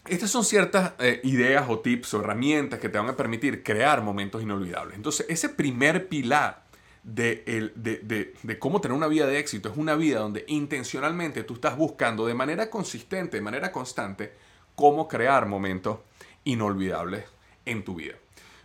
estas 0.06 0.30
son 0.30 0.44
ciertas 0.44 0.92
eh, 0.98 1.20
ideas 1.24 1.66
o 1.68 1.78
tips 1.78 2.14
o 2.14 2.20
herramientas 2.20 2.80
que 2.80 2.88
te 2.88 2.98
van 2.98 3.08
a 3.08 3.16
permitir 3.16 3.62
crear 3.62 4.02
momentos 4.02 4.42
inolvidables. 4.42 4.96
Entonces, 4.96 5.26
ese 5.28 5.48
primer 5.48 6.08
pilar 6.08 6.64
de, 7.04 7.72
de, 7.74 8.58
cómo 8.58 8.80
tener 8.80 8.96
una 8.96 9.06
vida 9.06 9.26
de 9.26 9.38
éxito 9.38 9.68
es 9.68 9.76
una 9.76 9.94
vida 9.94 10.20
donde 10.20 10.44
intencionalmente 10.48 11.42
tú 11.42 11.54
estás 11.54 11.76
buscando 11.76 12.26
de 12.26 12.34
manera 12.34 12.70
consistente, 12.70 13.36
de 13.36 13.42
manera 13.42 13.72
constante, 13.72 14.32
cómo 14.74 15.08
crear 15.08 15.46
momentos 15.46 15.98
inolvidables 16.44 17.24
en 17.64 17.84
tu 17.84 17.96
vida. 17.96 18.14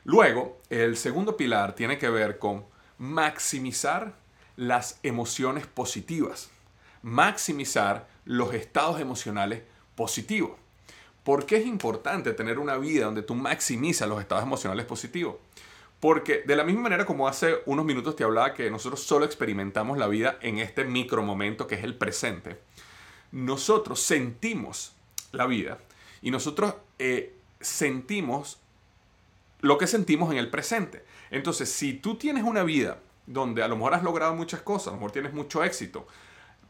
Luego, 0.04 0.62
el 0.70 0.98
segundo 0.98 1.36
pilar 1.36 1.76
tiene 1.76 1.98
que 1.98 2.10
ver 2.10 2.40
con 2.40 2.66
maximizar 2.98 4.16
las 4.56 5.00
emociones 5.04 5.68
positivas, 5.68 6.50
maximizar 7.02 8.08
los 8.26 8.54
estados 8.54 9.00
emocionales 9.00 9.64
positivos. 9.96 10.52
¿Por 11.28 11.46
qué 11.46 11.58
es 11.58 11.66
importante 11.66 12.32
tener 12.32 12.58
una 12.58 12.78
vida 12.78 13.04
donde 13.04 13.22
tú 13.22 13.36
maximizas 13.36 14.08
los 14.08 14.22
estados 14.22 14.46
emocionales 14.46 14.86
positivos? 14.86 15.36
Porque 16.00 16.44
de 16.48 16.56
la 16.56 16.64
misma 16.64 16.84
manera 16.84 17.06
como 17.06 17.28
hace 17.28 17.58
unos 17.66 17.84
minutos 17.84 18.16
te 18.16 18.24
hablaba 18.24 18.54
que 18.54 18.72
nosotros 18.72 19.04
solo 19.04 19.26
experimentamos 19.26 19.98
la 19.98 20.08
vida 20.08 20.40
en 20.42 20.60
este 20.60 20.86
micro 20.86 21.22
momento 21.24 21.68
que 21.68 21.76
es 21.76 21.84
el 21.84 21.96
presente, 21.96 22.62
nosotros 23.34 24.02
sentimos 24.02 24.96
la 25.34 25.48
vida 25.48 25.80
y 26.22 26.32
nosotros 26.32 26.76
eh, 26.98 27.36
sentimos 27.60 28.62
lo 29.60 29.78
que 29.78 29.88
sentimos 29.88 30.32
en 30.32 30.38
el 30.38 30.50
presente. 30.50 31.04
Entonces, 31.30 31.70
si 31.70 31.94
tú 31.94 32.16
tienes 32.16 32.46
una 32.46 32.64
vida 32.64 33.00
donde 33.26 33.64
a 33.64 33.68
lo 33.68 33.76
mejor 33.76 33.96
has 33.96 34.04
logrado 34.04 34.34
muchas 34.34 34.62
cosas, 34.62 34.88
a 34.88 34.92
lo 34.92 34.98
mejor 35.00 35.12
tienes 35.12 35.34
mucho 35.34 35.62
éxito, 35.62 36.08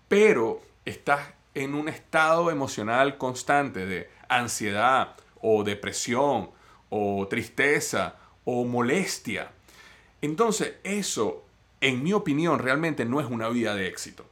pero 0.07 0.63
estás 0.83 1.21
en 1.53 1.75
un 1.75 1.89
estado 1.89 2.49
emocional 2.49 3.19
constante 3.19 3.85
de 3.85 4.16
ansiedad 4.29 5.15
o 5.41 5.63
depresión 5.63 6.51
o 6.89 7.27
tristeza 7.27 8.15
o 8.45 8.65
molestia. 8.65 9.51
Entonces 10.21 10.75
eso, 10.83 11.45
en 11.81 12.03
mi 12.03 12.13
opinión, 12.13 12.59
realmente 12.59 13.05
no 13.05 13.19
es 13.19 13.27
una 13.27 13.49
vida 13.49 13.75
de 13.75 13.87
éxito. 13.87 14.25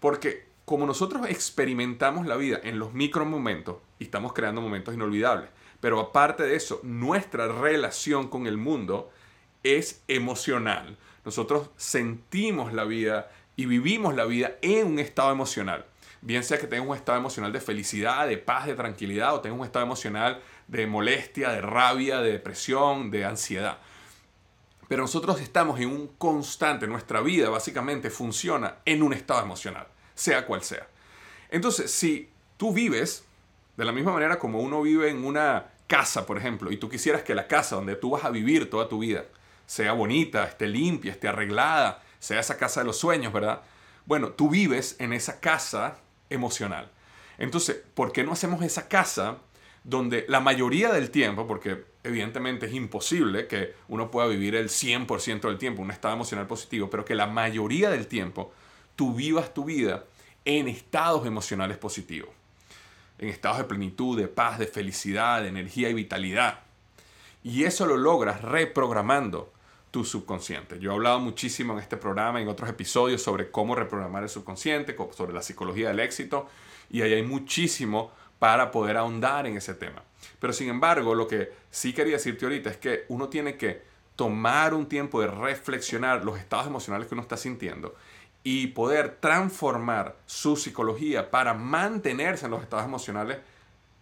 Porque 0.00 0.46
como 0.64 0.86
nosotros 0.86 1.28
experimentamos 1.28 2.26
la 2.26 2.36
vida 2.36 2.60
en 2.62 2.78
los 2.78 2.94
micro 2.94 3.24
momentos 3.24 3.76
y 3.98 4.04
estamos 4.04 4.32
creando 4.32 4.60
momentos 4.60 4.94
inolvidables, 4.94 5.50
pero 5.80 6.00
aparte 6.00 6.44
de 6.44 6.56
eso, 6.56 6.80
nuestra 6.82 7.48
relación 7.48 8.28
con 8.28 8.46
el 8.46 8.56
mundo 8.56 9.10
es 9.62 10.02
emocional. 10.08 10.96
Nosotros 11.24 11.70
sentimos 11.76 12.72
la 12.72 12.84
vida 12.84 13.30
y 13.56 13.66
vivimos 13.66 14.14
la 14.14 14.24
vida 14.24 14.56
en 14.62 14.86
un 14.86 14.98
estado 14.98 15.30
emocional 15.32 15.84
bien 16.24 16.42
sea 16.42 16.58
que 16.58 16.66
tengas 16.66 16.88
un 16.88 16.96
estado 16.96 17.18
emocional 17.18 17.52
de 17.52 17.60
felicidad, 17.60 18.26
de 18.26 18.38
paz, 18.38 18.66
de 18.66 18.74
tranquilidad, 18.74 19.34
o 19.34 19.40
tengas 19.40 19.58
un 19.58 19.66
estado 19.66 19.84
emocional 19.84 20.40
de 20.66 20.86
molestia, 20.86 21.50
de 21.50 21.60
rabia, 21.60 22.20
de 22.20 22.32
depresión, 22.32 23.10
de 23.10 23.26
ansiedad. 23.26 23.78
Pero 24.88 25.02
nosotros 25.02 25.40
estamos 25.42 25.78
en 25.80 25.90
un 25.90 26.08
constante, 26.16 26.86
nuestra 26.86 27.20
vida 27.20 27.50
básicamente 27.50 28.08
funciona 28.08 28.76
en 28.86 29.02
un 29.02 29.12
estado 29.12 29.42
emocional, 29.42 29.86
sea 30.14 30.46
cual 30.46 30.62
sea. 30.62 30.88
Entonces, 31.50 31.90
si 31.90 32.30
tú 32.56 32.72
vives 32.72 33.26
de 33.76 33.84
la 33.84 33.92
misma 33.92 34.12
manera 34.12 34.38
como 34.38 34.60
uno 34.60 34.80
vive 34.80 35.10
en 35.10 35.24
una 35.24 35.72
casa, 35.86 36.24
por 36.24 36.38
ejemplo, 36.38 36.72
y 36.72 36.78
tú 36.78 36.88
quisieras 36.88 37.22
que 37.22 37.34
la 37.34 37.46
casa 37.46 37.76
donde 37.76 37.96
tú 37.96 38.10
vas 38.10 38.24
a 38.24 38.30
vivir 38.30 38.70
toda 38.70 38.88
tu 38.88 38.98
vida 38.98 39.26
sea 39.66 39.92
bonita, 39.92 40.44
esté 40.44 40.68
limpia, 40.68 41.12
esté 41.12 41.28
arreglada, 41.28 42.02
sea 42.18 42.40
esa 42.40 42.56
casa 42.56 42.80
de 42.80 42.86
los 42.86 42.96
sueños, 42.96 43.32
¿verdad? 43.32 43.60
Bueno, 44.06 44.30
tú 44.30 44.48
vives 44.48 44.96
en 44.98 45.12
esa 45.12 45.40
casa 45.40 45.98
emocional. 46.30 46.90
Entonces, 47.38 47.80
¿por 47.94 48.12
qué 48.12 48.24
no 48.24 48.32
hacemos 48.32 48.62
esa 48.62 48.88
casa 48.88 49.38
donde 49.84 50.24
la 50.28 50.40
mayoría 50.40 50.92
del 50.92 51.10
tiempo, 51.10 51.46
porque 51.46 51.84
evidentemente 52.02 52.66
es 52.66 52.72
imposible 52.72 53.46
que 53.46 53.74
uno 53.88 54.10
pueda 54.10 54.26
vivir 54.26 54.54
el 54.54 54.68
100% 54.68 55.40
del 55.42 55.58
tiempo 55.58 55.82
un 55.82 55.90
estado 55.90 56.14
emocional 56.14 56.46
positivo, 56.46 56.88
pero 56.90 57.04
que 57.04 57.14
la 57.14 57.26
mayoría 57.26 57.90
del 57.90 58.06
tiempo 58.06 58.52
tú 58.96 59.14
vivas 59.14 59.52
tu 59.52 59.64
vida 59.64 60.04
en 60.44 60.68
estados 60.68 61.26
emocionales 61.26 61.76
positivos, 61.76 62.30
en 63.18 63.28
estados 63.28 63.58
de 63.58 63.64
plenitud, 63.64 64.18
de 64.18 64.28
paz, 64.28 64.58
de 64.58 64.66
felicidad, 64.66 65.42
de 65.42 65.48
energía 65.48 65.90
y 65.90 65.94
vitalidad. 65.94 66.60
Y 67.42 67.64
eso 67.64 67.86
lo 67.86 67.96
logras 67.96 68.42
reprogramando 68.42 69.52
tu 69.94 70.04
subconsciente. 70.04 70.80
Yo 70.80 70.90
he 70.90 70.94
hablado 70.94 71.20
muchísimo 71.20 71.72
en 71.72 71.78
este 71.78 71.96
programa, 71.96 72.40
en 72.40 72.48
otros 72.48 72.68
episodios, 72.68 73.22
sobre 73.22 73.52
cómo 73.52 73.76
reprogramar 73.76 74.24
el 74.24 74.28
subconsciente, 74.28 74.96
sobre 75.12 75.32
la 75.32 75.40
psicología 75.40 75.86
del 75.86 76.00
éxito, 76.00 76.48
y 76.90 77.02
ahí 77.02 77.12
hay 77.12 77.22
muchísimo 77.22 78.10
para 78.40 78.72
poder 78.72 78.96
ahondar 78.96 79.46
en 79.46 79.56
ese 79.56 79.72
tema. 79.72 80.02
Pero 80.40 80.52
sin 80.52 80.68
embargo, 80.68 81.14
lo 81.14 81.28
que 81.28 81.52
sí 81.70 81.92
quería 81.92 82.14
decirte 82.14 82.44
ahorita 82.44 82.70
es 82.70 82.76
que 82.76 83.04
uno 83.06 83.28
tiene 83.28 83.56
que 83.56 83.82
tomar 84.16 84.74
un 84.74 84.88
tiempo 84.88 85.20
de 85.20 85.28
reflexionar 85.28 86.24
los 86.24 86.40
estados 86.40 86.66
emocionales 86.66 87.06
que 87.06 87.14
uno 87.14 87.22
está 87.22 87.36
sintiendo 87.36 87.94
y 88.42 88.66
poder 88.66 89.18
transformar 89.20 90.16
su 90.26 90.56
psicología 90.56 91.30
para 91.30 91.54
mantenerse 91.54 92.46
en 92.46 92.50
los 92.50 92.62
estados 92.62 92.84
emocionales 92.84 93.38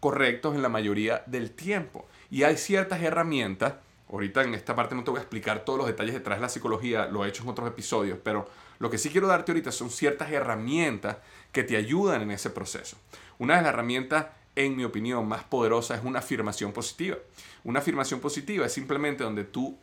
correctos 0.01 0.55
en 0.55 0.63
la 0.63 0.71
mayoría 0.71 1.23
del 1.27 1.51
tiempo. 1.51 2.09
Y 2.31 2.45
hay 2.45 2.57
ciertas 2.57 3.03
herramientas 3.03 3.75
Ahorita 4.13 4.43
en 4.43 4.53
esta 4.53 4.77
parte 4.77 4.95
no 4.95 5.05
te 5.05 5.11
voy 5.11 5.19
a 5.19 5.23
explicar 5.23 5.65
todos 5.65 5.79
los 5.79 5.87
detalles 5.87 6.13
detrás 6.13 6.37
de 6.37 6.43
la 6.43 6.51
psicología, 6.51 7.07
lo 7.07 7.25
he 7.25 7.29
hecho 7.29 7.45
en 7.45 7.49
otros 7.49 7.67
episodios, 7.67 8.19
pero 8.23 8.47
lo 8.79 8.91
que 8.91 8.99
sí 8.99 9.09
quiero 9.09 9.27
darte 9.27 9.53
ahorita 9.53 9.73
son 9.73 9.89
ciertas 9.89 10.31
herramientas 10.31 11.17
que 11.51 11.63
te 11.63 11.79
ayudan 11.79 12.21
en 12.21 12.31
ese 12.31 12.51
proceso. 12.51 12.99
Una 13.39 13.57
de 13.57 13.63
las 13.63 13.71
herramientas, 13.71 14.27
en 14.55 14.77
mi 14.77 14.85
opinión, 14.85 15.27
más 15.27 15.45
poderosa 15.45 15.95
es 15.95 16.05
una 16.05 16.19
afirmación 16.19 16.73
positiva. 16.73 17.17
Una 17.65 17.79
afirmación 17.79 18.21
positiva 18.21 18.67
es 18.67 18.73
simplemente 18.75 19.25
donde 19.25 19.45
tú 19.45 19.79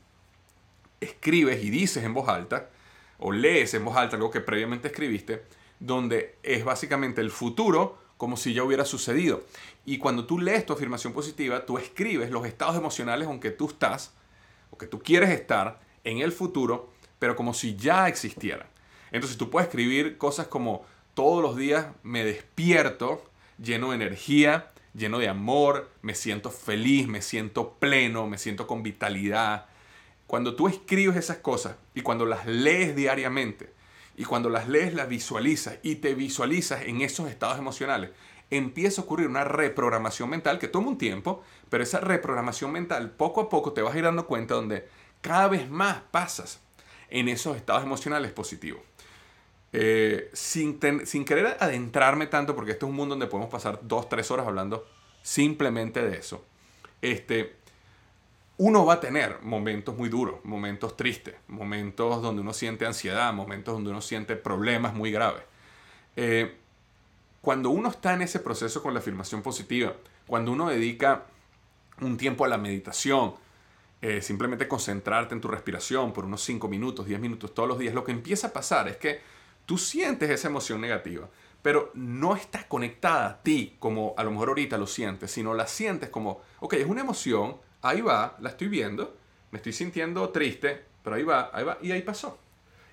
escribes 1.01 1.63
y 1.63 1.71
dices 1.71 2.03
en 2.03 2.13
voz 2.13 2.29
alta, 2.29 2.69
o 3.17 3.31
lees 3.31 3.73
en 3.73 3.83
voz 3.83 3.97
alta 3.97 4.15
algo 4.15 4.29
que 4.29 4.41
previamente 4.41 4.89
escribiste, 4.89 5.43
donde 5.79 6.35
es 6.43 6.63
básicamente 6.63 7.19
el 7.21 7.31
futuro 7.31 7.97
como 8.17 8.37
si 8.37 8.53
ya 8.53 8.63
hubiera 8.63 8.85
sucedido. 8.85 9.43
Y 9.85 9.97
cuando 9.97 10.27
tú 10.27 10.37
lees 10.37 10.67
tu 10.67 10.73
afirmación 10.73 11.13
positiva, 11.13 11.65
tú 11.65 11.79
escribes 11.79 12.29
los 12.29 12.45
estados 12.45 12.75
emocionales 12.75 13.27
en 13.27 13.39
que 13.39 13.49
tú 13.49 13.69
estás 13.69 14.18
o 14.69 14.77
que 14.77 14.88
tú 14.88 14.99
quieres 14.99 15.29
estar 15.29 15.79
en 16.03 16.19
el 16.19 16.32
futuro, 16.32 16.91
pero 17.19 17.36
como 17.36 17.53
si 17.53 17.75
ya 17.75 18.08
existieran. 18.08 18.67
Entonces 19.12 19.38
tú 19.38 19.49
puedes 19.49 19.67
escribir 19.67 20.17
cosas 20.17 20.47
como 20.47 20.86
todos 21.13 21.41
los 21.41 21.55
días 21.55 21.88
me 22.03 22.23
despierto 22.23 23.23
lleno 23.62 23.89
de 23.89 23.95
energía, 23.95 24.71
lleno 24.93 25.19
de 25.19 25.27
amor, 25.27 25.89
me 26.01 26.15
siento 26.15 26.51
feliz, 26.51 27.08
me 27.08 27.21
siento 27.21 27.73
pleno, 27.79 28.27
me 28.27 28.38
siento 28.38 28.67
con 28.67 28.84
vitalidad. 28.84 29.65
Cuando 30.27 30.55
tú 30.55 30.67
escribes 30.67 31.17
esas 31.17 31.38
cosas 31.38 31.75
y 31.93 32.01
cuando 32.01 32.25
las 32.25 32.45
lees 32.45 32.95
diariamente 32.95 33.73
y 34.15 34.25
cuando 34.25 34.49
las 34.49 34.67
lees 34.67 34.93
las 34.93 35.10
visualizas 35.10 35.79
y 35.82 35.95
te 35.95 36.13
visualizas 36.13 36.84
en 36.84 37.01
esos 37.01 37.29
estados 37.29 37.58
emocionales, 37.58 38.12
empieza 38.51 39.01
a 39.01 39.03
ocurrir 39.03 39.27
una 39.27 39.43
reprogramación 39.43 40.29
mental 40.29 40.59
que 40.59 40.67
toma 40.67 40.89
un 40.89 40.97
tiempo, 40.97 41.43
pero 41.69 41.83
esa 41.83 41.99
reprogramación 41.99 42.71
mental 42.71 43.12
poco 43.12 43.41
a 43.41 43.49
poco 43.49 43.73
te 43.73 43.81
vas 43.81 43.93
a 43.93 43.97
ir 43.97 44.03
dando 44.03 44.25
cuenta 44.25 44.55
donde 44.55 44.88
cada 45.21 45.47
vez 45.47 45.69
más 45.69 46.01
pasas 46.12 46.59
en 47.09 47.27
esos 47.27 47.57
estados 47.57 47.83
emocionales 47.83 48.31
positivos. 48.31 48.81
Eh, 49.71 50.31
sin, 50.33 50.79
querer 50.79 51.57
adentrarme 51.59 52.27
tanto, 52.27 52.55
porque 52.55 52.71
este 52.71 52.85
es 52.85 52.89
un 52.89 52.95
mundo 52.95 53.13
donde 53.13 53.27
podemos 53.27 53.51
pasar 53.51 53.79
dos, 53.83 54.09
tres 54.09 54.31
horas 54.31 54.47
hablando 54.47 54.88
simplemente 55.21 56.01
de 56.01 56.17
eso, 56.17 56.43
este, 57.01 57.55
uno 58.57 58.85
va 58.85 58.95
a 58.95 58.99
tener 58.99 59.41
momentos 59.41 59.95
muy 59.95 60.09
duros, 60.09 60.43
momentos 60.43 60.97
tristes, 60.97 61.35
momentos 61.47 62.21
donde 62.21 62.41
uno 62.41 62.53
siente 62.53 62.85
ansiedad, 62.85 63.31
momentos 63.31 63.75
donde 63.75 63.91
uno 63.91 64.01
siente 64.01 64.35
problemas 64.35 64.93
muy 64.93 65.12
graves. 65.12 65.43
Eh, 66.15 66.57
cuando 67.41 67.69
uno 67.69 67.89
está 67.89 68.13
en 68.13 68.21
ese 68.21 68.39
proceso 68.39 68.82
con 68.82 68.93
la 68.93 68.99
afirmación 68.99 69.41
positiva, 69.41 69.93
cuando 70.28 70.52
uno 70.52 70.69
dedica 70.69 71.25
un 72.02 72.17
tiempo 72.17 72.45
a 72.45 72.47
la 72.47 72.58
meditación, 72.58 73.36
eh, 74.02 74.21
simplemente 74.21 74.67
concentrarte 74.67 75.34
en 75.36 75.41
tu 75.41 75.47
respiración 75.47 76.13
por 76.13 76.25
unos 76.25 76.41
5 76.43 76.67
minutos, 76.67 77.06
10 77.06 77.19
minutos 77.19 77.54
todos 77.54 77.67
los 77.67 77.80
días, 77.80 77.93
lo 77.93 78.04
que 78.04 78.12
empieza 78.12 78.47
a 78.47 78.54
pasar 78.54 78.88
es 78.88 78.97
que 78.97 79.19
tú 79.65 79.78
sientes 79.78 80.30
esa 80.30 80.47
emoción 80.47 80.80
negativa, 80.82 81.28
pero 81.62 81.91
no 81.93 82.36
está 82.36 82.67
conectada 82.67 83.28
a 83.28 83.43
ti 83.43 83.75
como 83.80 84.13
a 84.17 84.23
lo 84.23 84.32
mejor 84.32 84.49
ahorita 84.49 84.78
lo 84.78 84.88
sientes, 84.88 85.32
sino 85.32 85.54
la 85.54 85.67
sientes 85.67 86.10
como, 86.10 86.41
ok, 86.60 86.73
es 86.73 86.88
una 86.88 87.02
emoción, 87.02 87.58
ahí 87.82 88.02
va, 88.02 88.38
la 88.39 88.49
estoy 88.49 88.69
viendo, 88.69 89.17
me 89.52 89.58
estoy 89.58 89.73
sintiendo 89.73 90.30
triste, 90.30 90.86
pero 91.04 91.15
ahí 91.15 91.23
va, 91.23 91.49
ahí 91.54 91.63
va, 91.63 91.78
y 91.82 91.91
ahí 91.91 92.02
pasó. 92.02 92.38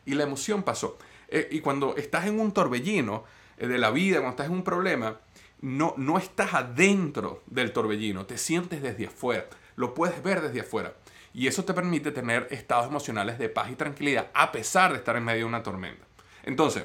Y 0.05 0.15
la 0.15 0.25
emoción 0.25 0.63
pasó. 0.63 0.99
Eh, 1.29 1.49
y 1.51 1.61
cuando 1.61 1.97
estás 1.97 2.27
en 2.27 2.41
un 2.41 2.53
torbellino, 2.53 3.25
de 3.57 3.79
la 3.79 3.91
vida, 3.91 4.19
cuando 4.19 4.31
estás 4.31 4.47
en 4.47 4.53
un 4.53 4.65
problema, 4.65 5.19
no, 5.61 5.95
no 5.97 6.19
estás 6.19 6.55
adentro 6.55 7.43
del 7.47 7.73
torbellino, 7.73 8.27
te 8.27 8.39
sientes 8.39 8.83
desde 8.83 9.07
afuera, 9.07 9.47
lo 9.77 9.95
puedes 9.95 10.23
ver 10.23 10.41
desde 10.41 10.61
afuera. 10.61 10.95
Y 11.33 11.49
eso 11.49 11.65
te 11.65 11.75
permite 11.75 12.13
tener 12.13 12.49
estados 12.51 12.87
emocionales 12.87 13.39
de 13.39 13.49
paz 13.49 13.71
y 13.71 13.75
tranquilidad 13.75 14.31
a 14.33 14.53
pesar 14.53 14.93
de 14.93 14.99
estar 14.99 15.17
en 15.17 15.25
medio 15.25 15.41
de 15.41 15.45
una 15.45 15.63
tormenta. 15.63 16.05
Entonces, 16.45 16.85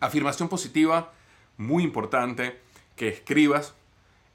afirmación 0.00 0.48
positiva, 0.48 1.12
muy 1.56 1.84
importante, 1.84 2.60
que 2.96 3.08
escribas 3.08 3.74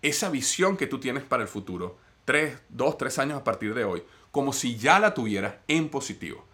esa 0.01 0.29
visión 0.29 0.77
que 0.77 0.87
tú 0.87 0.99
tienes 0.99 1.23
para 1.23 1.43
el 1.43 1.49
futuro, 1.49 1.97
tres, 2.25 2.57
dos, 2.69 2.97
tres 2.97 3.19
años 3.19 3.39
a 3.39 3.43
partir 3.43 3.73
de 3.73 3.83
hoy, 3.83 4.03
como 4.31 4.53
si 4.53 4.77
ya 4.77 4.99
la 4.99 5.13
tuvieras 5.13 5.55
en 5.67 5.89
positivo 5.89 6.45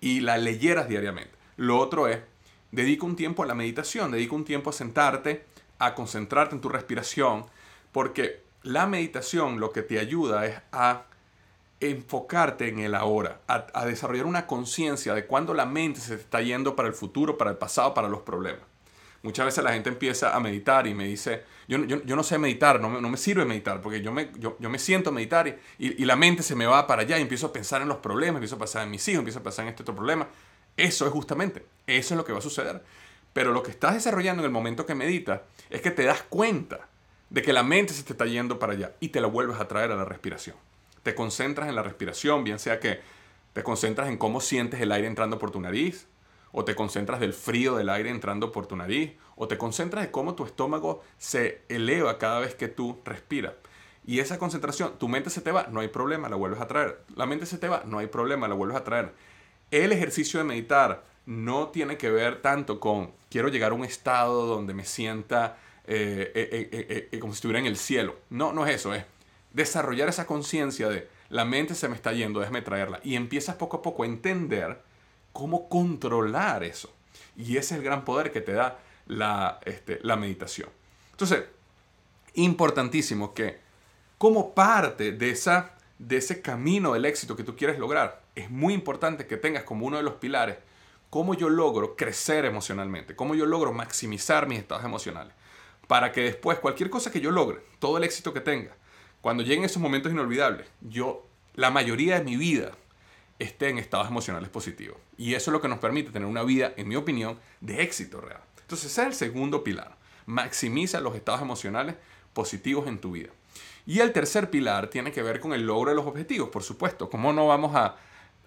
y 0.00 0.20
la 0.20 0.38
leyeras 0.38 0.88
diariamente. 0.88 1.32
Lo 1.56 1.78
otro 1.78 2.08
es, 2.08 2.20
dedica 2.72 3.06
un 3.06 3.16
tiempo 3.16 3.42
a 3.42 3.46
la 3.46 3.54
meditación, 3.54 4.10
dedica 4.10 4.34
un 4.34 4.44
tiempo 4.44 4.70
a 4.70 4.72
sentarte, 4.72 5.44
a 5.78 5.94
concentrarte 5.94 6.54
en 6.54 6.60
tu 6.60 6.68
respiración, 6.68 7.46
porque 7.92 8.42
la 8.62 8.86
meditación 8.86 9.60
lo 9.60 9.72
que 9.72 9.82
te 9.82 9.98
ayuda 9.98 10.46
es 10.46 10.60
a 10.72 11.04
enfocarte 11.80 12.68
en 12.68 12.78
el 12.80 12.94
ahora, 12.94 13.40
a, 13.46 13.86
desarrollar 13.86 14.26
una 14.26 14.46
conciencia 14.46 15.14
de 15.14 15.26
cuando 15.26 15.54
la 15.54 15.64
mente 15.64 16.00
se 16.00 16.14
está 16.14 16.42
yendo 16.42 16.76
para 16.76 16.88
el 16.88 16.94
futuro, 16.94 17.38
para 17.38 17.50
el 17.50 17.56
pasado, 17.56 17.94
para 17.94 18.08
los 18.08 18.20
problemas. 18.20 18.60
Muchas 19.22 19.46
veces 19.46 19.64
la 19.64 19.72
gente 19.72 19.88
empieza 19.88 20.34
a 20.34 20.40
meditar 20.40 20.86
y 20.86 20.94
me 20.94 21.04
dice, 21.04 21.42
yo, 21.68 21.78
no 21.78 22.22
sé 22.22 22.38
meditar, 22.38 22.80
no 22.80 22.88
me, 22.88 23.00
no 23.00 23.08
me, 23.08 23.16
sirve 23.16 23.44
meditar, 23.44 23.80
porque 23.80 24.02
yo 24.02 24.12
me, 24.12 24.30
yo, 24.38 24.56
me 24.58 24.78
siento 24.78 25.10
a 25.10 25.12
meditar 25.12 25.46
y, 25.78 26.02
y, 26.02 26.04
la 26.04 26.16
mente 26.16 26.42
se 26.42 26.54
me 26.54 26.66
va 26.66 26.86
para 26.86 27.02
allá 27.02 27.18
y 27.18 27.22
empiezo 27.22 27.46
a 27.46 27.52
pensar 27.52 27.82
en 27.82 27.88
los 27.88 27.98
problemas, 27.98 28.36
empiezo 28.36 28.56
a 28.56 28.58
pensar 28.58 28.82
en 28.82 28.90
mis 28.90 29.06
hijos, 29.08 29.20
empiezo 29.20 29.40
a 29.40 29.42
pensar 29.42 29.64
en 29.64 29.70
este 29.70 29.82
otro 29.82 29.94
problema. 29.94 30.26
Eso 30.80 31.06
es 31.06 31.12
justamente, 31.12 31.66
eso 31.86 32.14
es 32.14 32.18
lo 32.18 32.24
que 32.24 32.32
va 32.32 32.38
a 32.38 32.42
suceder. 32.42 32.82
Pero 33.32 33.52
lo 33.52 33.62
que 33.62 33.70
estás 33.70 33.94
desarrollando 33.94 34.42
en 34.42 34.46
el 34.46 34.52
momento 34.52 34.86
que 34.86 34.94
meditas 34.94 35.40
es 35.68 35.80
que 35.80 35.90
te 35.90 36.04
das 36.04 36.22
cuenta 36.22 36.88
de 37.28 37.42
que 37.42 37.52
la 37.52 37.62
mente 37.62 37.92
se 37.92 38.02
te 38.02 38.12
está 38.12 38.26
yendo 38.26 38.58
para 38.58 38.72
allá 38.72 38.92
y 38.98 39.08
te 39.08 39.20
la 39.20 39.28
vuelves 39.28 39.60
a 39.60 39.68
traer 39.68 39.92
a 39.92 39.96
la 39.96 40.04
respiración 40.04 40.56
te 41.02 41.14
concentras 41.14 41.68
en 41.68 41.74
la 41.74 41.82
respiración, 41.82 42.44
bien 42.44 42.58
sea 42.58 42.80
que 42.80 43.00
te 43.52 43.62
concentras 43.62 44.08
en 44.08 44.16
cómo 44.16 44.40
sientes 44.40 44.80
el 44.80 44.92
aire 44.92 45.08
entrando 45.08 45.38
por 45.38 45.50
tu 45.50 45.60
nariz, 45.60 46.06
o 46.52 46.64
te 46.64 46.74
concentras 46.74 47.20
del 47.20 47.32
frío 47.32 47.76
del 47.76 47.88
aire 47.88 48.10
entrando 48.10 48.52
por 48.52 48.66
tu 48.66 48.76
nariz, 48.76 49.12
o 49.36 49.48
te 49.48 49.56
concentras 49.56 50.04
en 50.04 50.10
cómo 50.10 50.34
tu 50.34 50.44
estómago 50.44 51.02
se 51.16 51.62
eleva 51.68 52.18
cada 52.18 52.40
vez 52.40 52.54
que 52.54 52.68
tú 52.68 53.00
respiras. 53.04 53.54
Y 54.04 54.18
esa 54.18 54.38
concentración, 54.38 54.98
tu 54.98 55.08
mente 55.08 55.30
se 55.30 55.40
te 55.40 55.52
va, 55.52 55.68
no 55.70 55.80
hay 55.80 55.88
problema, 55.88 56.28
la 56.28 56.36
vuelves 56.36 56.60
a 56.60 56.66
traer. 56.66 57.02
La 57.14 57.26
mente 57.26 57.46
se 57.46 57.58
te 57.58 57.68
va, 57.68 57.82
no 57.86 57.98
hay 57.98 58.08
problema, 58.08 58.48
la 58.48 58.54
vuelves 58.54 58.76
a 58.76 58.84
traer. 58.84 59.12
El 59.70 59.92
ejercicio 59.92 60.38
de 60.38 60.44
meditar 60.44 61.04
no 61.26 61.68
tiene 61.68 61.96
que 61.96 62.10
ver 62.10 62.42
tanto 62.42 62.80
con 62.80 63.12
quiero 63.30 63.48
llegar 63.48 63.72
a 63.72 63.74
un 63.74 63.84
estado 63.84 64.46
donde 64.46 64.74
me 64.74 64.84
sienta 64.84 65.58
eh, 65.86 66.32
eh, 66.34 67.08
eh, 67.12 67.18
como 67.18 67.32
si 67.32 67.38
estuviera 67.38 67.60
en 67.60 67.66
el 67.66 67.76
cielo. 67.76 68.16
No, 68.30 68.52
no 68.52 68.66
es 68.66 68.74
eso, 68.74 68.94
es 68.94 69.04
desarrollar 69.52 70.08
esa 70.08 70.26
conciencia 70.26 70.88
de 70.88 71.08
la 71.28 71.44
mente 71.44 71.74
se 71.74 71.88
me 71.88 71.94
está 71.94 72.12
yendo, 72.12 72.40
déjame 72.40 72.62
traerla. 72.62 73.00
Y 73.04 73.14
empiezas 73.14 73.54
poco 73.54 73.78
a 73.78 73.82
poco 73.82 74.02
a 74.02 74.06
entender 74.06 74.82
cómo 75.32 75.68
controlar 75.68 76.64
eso. 76.64 76.92
Y 77.36 77.56
ese 77.56 77.74
es 77.74 77.78
el 77.78 77.82
gran 77.82 78.04
poder 78.04 78.32
que 78.32 78.40
te 78.40 78.52
da 78.52 78.78
la, 79.06 79.60
este, 79.64 80.00
la 80.02 80.16
meditación. 80.16 80.68
Entonces, 81.12 81.44
importantísimo 82.34 83.32
que 83.32 83.58
como 84.18 84.54
parte 84.54 85.12
de, 85.12 85.30
esa, 85.30 85.76
de 85.98 86.16
ese 86.16 86.42
camino 86.42 86.92
del 86.92 87.04
éxito 87.04 87.36
que 87.36 87.44
tú 87.44 87.56
quieres 87.56 87.78
lograr, 87.78 88.20
es 88.40 88.50
muy 88.50 88.74
importante 88.74 89.26
que 89.26 89.36
tengas 89.36 89.64
como 89.64 89.86
uno 89.86 89.96
de 89.96 90.02
los 90.02 90.14
pilares 90.14 90.56
cómo 91.10 91.34
yo 91.34 91.48
logro 91.48 91.96
crecer 91.96 92.44
emocionalmente, 92.44 93.16
cómo 93.16 93.34
yo 93.34 93.44
logro 93.44 93.72
maximizar 93.72 94.46
mis 94.46 94.60
estados 94.60 94.84
emocionales, 94.84 95.34
para 95.88 96.12
que 96.12 96.22
después 96.22 96.60
cualquier 96.60 96.88
cosa 96.88 97.10
que 97.10 97.20
yo 97.20 97.32
logre, 97.32 97.58
todo 97.80 97.98
el 97.98 98.04
éxito 98.04 98.32
que 98.32 98.40
tenga, 98.40 98.76
cuando 99.20 99.42
lleguen 99.42 99.64
esos 99.64 99.82
momentos 99.82 100.12
inolvidables, 100.12 100.68
yo 100.80 101.26
la 101.56 101.70
mayoría 101.70 102.18
de 102.18 102.24
mi 102.24 102.36
vida 102.36 102.72
esté 103.40 103.68
en 103.68 103.78
estados 103.78 104.08
emocionales 104.08 104.48
positivos. 104.48 104.96
Y 105.18 105.34
eso 105.34 105.50
es 105.50 105.52
lo 105.52 105.60
que 105.60 105.68
nos 105.68 105.78
permite 105.78 106.10
tener 106.10 106.28
una 106.28 106.42
vida, 106.42 106.72
en 106.76 106.88
mi 106.88 106.96
opinión, 106.96 107.38
de 107.60 107.82
éxito 107.82 108.20
real. 108.20 108.40
Entonces, 108.60 108.90
ese 108.92 109.02
es 109.02 109.06
el 109.08 109.14
segundo 109.14 109.64
pilar. 109.64 109.96
Maximiza 110.26 111.00
los 111.00 111.16
estados 111.16 111.42
emocionales 111.42 111.96
positivos 112.32 112.86
en 112.86 112.98
tu 112.98 113.12
vida. 113.12 113.30
Y 113.84 114.00
el 114.00 114.12
tercer 114.12 114.50
pilar 114.50 114.88
tiene 114.88 115.10
que 115.10 115.22
ver 115.22 115.40
con 115.40 115.52
el 115.52 115.66
logro 115.66 115.90
de 115.90 115.96
los 115.96 116.06
objetivos, 116.06 116.50
por 116.50 116.62
supuesto. 116.62 117.10
¿Cómo 117.10 117.32
no 117.32 117.46
vamos 117.46 117.74
a 117.74 117.96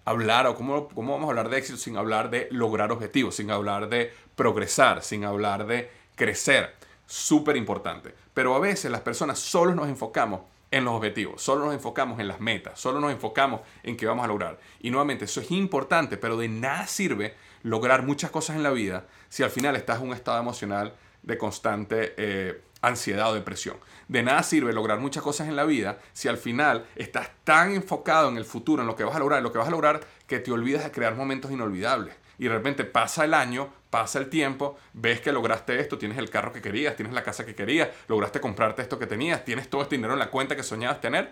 hablar 0.06 0.48
o 0.48 0.56
cómo, 0.56 0.88
cómo 0.90 1.14
vamos 1.14 1.28
a 1.28 1.30
hablar 1.30 1.50
de 1.50 1.58
éxito 1.58 1.78
sin 1.78 1.98
hablar 1.98 2.30
de 2.30 2.48
lograr 2.52 2.92
objetivos, 2.92 3.36
sin 3.36 3.52
hablar 3.52 3.90
de 3.90 4.14
progresar, 4.36 5.04
sin 5.04 5.26
hablar 5.26 5.66
de 5.66 5.90
crecer? 6.16 6.76
Súper 7.06 7.58
importante. 7.58 8.14
Pero 8.34 8.56
a 8.56 8.60
veces 8.60 8.92
las 8.92 9.02
personas 9.02 9.40
solo 9.40 9.76
nos 9.76 9.88
enfocamos 9.88 10.42
en 10.72 10.86
los 10.86 10.96
objetivos, 10.96 11.40
solo 11.42 11.66
nos 11.66 11.74
enfocamos 11.76 12.20
en 12.20 12.28
las 12.28 12.40
metas, 12.40 12.80
solo 12.80 13.00
nos 13.00 13.12
enfocamos 13.12 13.62
en 13.84 13.96
qué 13.96 14.08
vamos 14.08 14.26
a 14.26 14.28
lograr. 14.28 14.60
Y 14.80 14.90
nuevamente, 14.90 15.26
eso 15.26 15.40
es 15.40 15.52
importante, 15.52 16.18
pero 16.18 16.36
de 16.36 16.48
nada 16.50 16.88
sirve 16.88 17.36
lograr 17.62 18.02
muchas 18.02 18.32
cosas 18.32 18.56
en 18.56 18.64
la 18.64 18.72
vida 18.72 19.06
si 19.30 19.44
al 19.44 19.52
final 19.52 19.76
estás 19.76 20.02
en 20.02 20.08
un 20.08 20.14
estado 20.14 20.40
emocional 20.40 20.96
de 21.22 21.38
constante 21.38 22.16
eh, 22.18 22.62
ansiedad 22.84 23.32
o 23.32 23.34
depresión. 23.34 23.78
De 24.08 24.22
nada 24.22 24.44
sirve 24.44 24.74
lograr 24.74 25.00
muchas 25.00 25.24
cosas 25.24 25.48
en 25.48 25.56
la 25.56 25.64
vida 25.64 26.00
si 26.14 26.28
al 26.28 26.38
final 26.38 26.86
estás 26.96 27.32
tan 27.44 27.74
enfocado 27.74 28.30
en 28.30 28.38
el 28.38 28.46
futuro, 28.46 28.84
en 28.84 28.88
lo 28.88 28.96
que 28.96 29.04
vas 29.04 29.16
a 29.16 29.20
lograr, 29.20 29.40
en 29.40 29.44
lo 29.44 29.52
que 29.52 29.58
vas 29.58 29.68
a 29.68 29.72
lograr, 29.72 30.02
que 30.28 30.40
te 30.40 30.52
olvidas 30.52 30.84
de 30.84 30.92
crear 30.92 31.16
momentos 31.16 31.52
inolvidables 31.52 32.16
y 32.38 32.46
de 32.46 32.50
repente 32.50 32.84
pasa 32.84 33.26
el 33.26 33.34
año, 33.34 33.70
pasa 33.90 34.20
el 34.20 34.30
tiempo, 34.30 34.78
ves 34.94 35.22
que 35.22 35.32
lograste 35.32 35.80
esto, 35.80 35.98
tienes 35.98 36.18
el 36.18 36.30
carro 36.30 36.52
que 36.52 36.62
querías, 36.62 36.96
tienes 36.96 37.14
la 37.14 37.24
casa 37.24 37.46
que 37.46 37.56
querías, 37.56 37.90
lograste 38.08 38.42
comprarte 38.42 38.82
esto 38.82 39.00
que 39.00 39.08
tenías, 39.08 39.46
tienes 39.46 39.70
todo 39.70 39.82
este 39.82 39.96
dinero 39.96 40.14
en 40.14 40.20
la 40.20 40.30
cuenta 40.30 40.56
que 40.56 40.64
soñabas 40.64 41.00
tener, 41.00 41.32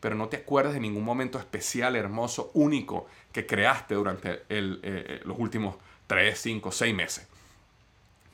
pero 0.00 0.14
no 0.14 0.28
te 0.28 0.38
acuerdas 0.38 0.74
de 0.74 0.80
ningún 0.80 1.04
momento 1.04 1.38
especial, 1.38 1.96
hermoso, 1.96 2.50
único 2.54 3.06
que 3.32 3.44
creaste 3.44 3.94
durante 3.94 4.30
eh, 4.30 4.40
eh, 4.48 5.20
los 5.24 5.38
últimos 5.38 5.76
3, 6.06 6.38
5, 6.38 6.72
6 6.72 6.94
meses. 6.94 7.28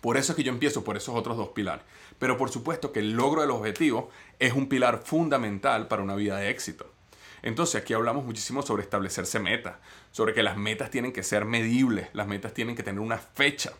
Por 0.02 0.16
eso 0.16 0.32
es 0.32 0.36
que 0.36 0.42
yo 0.42 0.52
empiezo 0.52 0.82
por 0.82 0.96
esos 0.96 1.14
otros 1.14 1.36
dos 1.36 1.50
pilares. 1.50 1.84
Pero 2.18 2.36
por 2.36 2.50
supuesto 2.50 2.92
que 2.92 2.98
el 2.98 3.12
logro 3.12 3.40
de 3.40 3.46
los 3.46 3.58
objetivos 3.58 4.06
es 4.40 4.52
un 4.52 4.68
pilar 4.68 5.02
fundamental 5.04 5.86
para 5.86 6.02
una 6.02 6.16
vida 6.16 6.36
de 6.38 6.50
éxito. 6.50 6.90
Entonces 7.40 7.80
aquí 7.80 7.94
hablamos 7.94 8.24
muchísimo 8.24 8.62
sobre 8.62 8.82
establecerse 8.82 9.38
metas, 9.38 9.76
sobre 10.10 10.34
que 10.34 10.42
las 10.42 10.56
metas 10.56 10.90
tienen 10.90 11.12
que 11.12 11.22
ser 11.22 11.44
medibles, 11.44 12.08
las 12.14 12.26
metas 12.26 12.52
tienen 12.52 12.74
que 12.74 12.82
tener 12.82 13.00
una 13.00 13.18
fecha. 13.18 13.74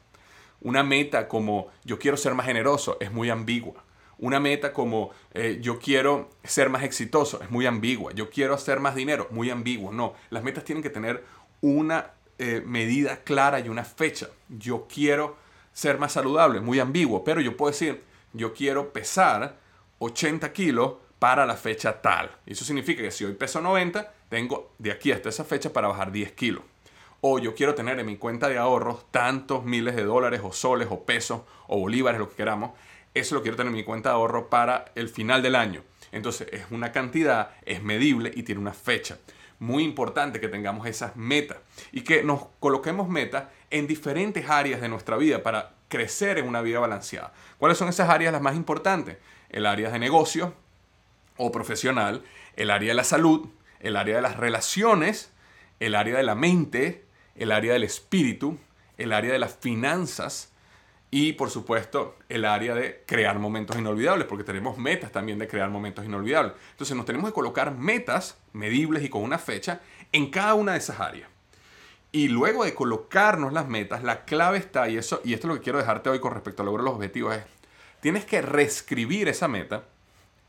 Una 0.60 0.84
meta 0.84 1.26
como 1.26 1.72
yo 1.84 1.98
quiero 1.98 2.16
ser 2.16 2.34
más 2.34 2.46
generoso 2.46 2.98
es 3.00 3.10
muy 3.10 3.28
ambigua. 3.28 3.82
Una 4.18 4.38
meta 4.38 4.72
como 4.72 5.10
eh, 5.34 5.58
yo 5.60 5.80
quiero 5.80 6.30
ser 6.44 6.68
más 6.70 6.84
exitoso 6.84 7.42
es 7.42 7.50
muy 7.50 7.66
ambigua. 7.66 8.12
Yo 8.12 8.30
quiero 8.30 8.54
hacer 8.54 8.78
más 8.78 8.94
dinero, 8.94 9.26
muy 9.32 9.50
ambiguo. 9.50 9.90
No, 9.90 10.14
las 10.30 10.44
metas 10.44 10.62
tienen 10.62 10.84
que 10.84 10.90
tener 10.90 11.24
una 11.60 12.12
eh, 12.38 12.62
medida 12.64 13.24
clara 13.24 13.58
y 13.58 13.68
una 13.68 13.82
fecha. 13.82 14.28
Yo 14.48 14.86
quiero 14.86 15.42
ser 15.72 15.98
más 15.98 16.12
saludable, 16.12 16.60
muy 16.60 16.80
ambiguo. 16.80 17.24
Pero 17.24 17.40
yo 17.40 17.56
puedo 17.56 17.72
decir, 17.72 18.02
yo 18.32 18.52
quiero 18.52 18.92
pesar 18.92 19.58
80 19.98 20.52
kilos 20.52 20.94
para 21.18 21.46
la 21.46 21.56
fecha 21.56 22.02
tal. 22.02 22.30
Eso 22.46 22.64
significa 22.64 23.02
que 23.02 23.12
si 23.12 23.24
hoy 23.24 23.34
peso 23.34 23.60
90, 23.60 24.12
tengo 24.28 24.72
de 24.78 24.90
aquí 24.90 25.12
hasta 25.12 25.28
esa 25.28 25.44
fecha 25.44 25.72
para 25.72 25.88
bajar 25.88 26.10
10 26.10 26.32
kilos. 26.32 26.64
O 27.20 27.38
yo 27.38 27.54
quiero 27.54 27.76
tener 27.76 28.00
en 28.00 28.06
mi 28.06 28.16
cuenta 28.16 28.48
de 28.48 28.58
ahorros 28.58 29.08
tantos 29.12 29.64
miles 29.64 29.94
de 29.94 30.02
dólares 30.02 30.40
o 30.42 30.52
soles 30.52 30.88
o 30.90 31.04
pesos 31.04 31.42
o 31.68 31.78
bolívares, 31.78 32.18
lo 32.18 32.28
que 32.28 32.34
queramos. 32.34 32.72
Eso 33.14 33.36
lo 33.36 33.42
quiero 33.42 33.56
tener 33.56 33.70
en 33.70 33.76
mi 33.76 33.84
cuenta 33.84 34.08
de 34.08 34.16
ahorro 34.16 34.50
para 34.50 34.86
el 34.96 35.08
final 35.08 35.42
del 35.42 35.54
año. 35.54 35.84
Entonces 36.10 36.48
es 36.50 36.64
una 36.72 36.90
cantidad, 36.90 37.50
es 37.64 37.82
medible 37.84 38.32
y 38.34 38.42
tiene 38.42 38.60
una 38.60 38.72
fecha. 38.72 39.18
Muy 39.60 39.84
importante 39.84 40.40
que 40.40 40.48
tengamos 40.48 40.88
esas 40.88 41.14
metas 41.14 41.58
y 41.92 42.00
que 42.00 42.24
nos 42.24 42.46
coloquemos 42.58 43.08
metas 43.08 43.44
en 43.72 43.86
diferentes 43.88 44.48
áreas 44.48 44.80
de 44.80 44.88
nuestra 44.88 45.16
vida 45.16 45.42
para 45.42 45.72
crecer 45.88 46.38
en 46.38 46.46
una 46.46 46.60
vida 46.60 46.78
balanceada. 46.78 47.32
¿Cuáles 47.58 47.78
son 47.78 47.88
esas 47.88 48.08
áreas 48.08 48.32
las 48.32 48.42
más 48.42 48.54
importantes? 48.54 49.16
El 49.48 49.66
área 49.66 49.90
de 49.90 49.98
negocio, 49.98 50.54
o 51.36 51.50
profesional, 51.50 52.22
el 52.56 52.70
área 52.70 52.90
de 52.90 52.94
la 52.94 53.04
salud, 53.04 53.48
el 53.80 53.96
área 53.96 54.16
de 54.16 54.22
las 54.22 54.36
relaciones, 54.36 55.32
el 55.80 55.94
área 55.94 56.16
de 56.16 56.22
la 56.22 56.34
mente, 56.34 57.04
el 57.34 57.50
área 57.50 57.72
del 57.72 57.84
espíritu, 57.84 58.58
el 58.98 59.12
área 59.12 59.32
de 59.32 59.38
las 59.38 59.56
finanzas 59.56 60.52
y 61.10 61.32
por 61.32 61.50
supuesto 61.50 62.16
el 62.28 62.44
área 62.44 62.74
de 62.74 63.02
crear 63.06 63.38
momentos 63.38 63.76
inolvidables, 63.78 64.26
porque 64.26 64.44
tenemos 64.44 64.78
metas 64.78 65.12
también 65.12 65.38
de 65.38 65.48
crear 65.48 65.70
momentos 65.70 66.04
inolvidables. 66.04 66.52
Entonces 66.72 66.96
nos 66.96 67.06
tenemos 67.06 67.30
que 67.30 67.34
colocar 67.34 67.74
metas 67.74 68.38
medibles 68.52 69.02
y 69.02 69.08
con 69.08 69.22
una 69.22 69.38
fecha 69.38 69.80
en 70.12 70.30
cada 70.30 70.54
una 70.54 70.72
de 70.72 70.78
esas 70.78 71.00
áreas. 71.00 71.28
Y 72.14 72.28
luego 72.28 72.64
de 72.64 72.74
colocarnos 72.74 73.54
las 73.54 73.68
metas, 73.68 74.04
la 74.04 74.26
clave 74.26 74.58
está, 74.58 74.88
y, 74.90 74.98
eso, 74.98 75.22
y 75.24 75.32
esto 75.32 75.46
es 75.46 75.48
lo 75.48 75.54
que 75.58 75.64
quiero 75.64 75.78
dejarte 75.78 76.10
hoy 76.10 76.20
con 76.20 76.32
respecto 76.32 76.62
al 76.62 76.66
logro 76.66 76.82
de 76.82 76.90
los 76.90 76.96
objetivos, 76.96 77.34
es, 77.34 77.42
tienes 78.00 78.26
que 78.26 78.42
reescribir 78.42 79.28
esa 79.28 79.48
meta 79.48 79.84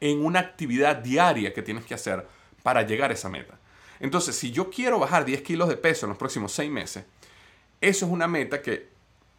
en 0.02 0.26
una 0.26 0.40
actividad 0.40 0.98
diaria 0.98 1.54
que 1.54 1.62
tienes 1.62 1.86
que 1.86 1.94
hacer 1.94 2.28
para 2.64 2.82
llegar 2.82 3.12
a 3.12 3.14
esa 3.14 3.30
meta. 3.30 3.58
Entonces, 4.02 4.36
si 4.36 4.52
yo 4.52 4.70
quiero 4.70 5.00
bajar 5.00 5.24
10 5.24 5.42
kilos 5.44 5.70
de 5.70 5.78
peso 5.78 6.06
en 6.06 6.10
los 6.10 6.18
próximos 6.18 6.52
6 6.52 6.70
meses, 6.70 7.06
eso 7.80 8.06
es 8.06 8.12
una 8.12 8.28
meta 8.28 8.62
que, 8.62 8.90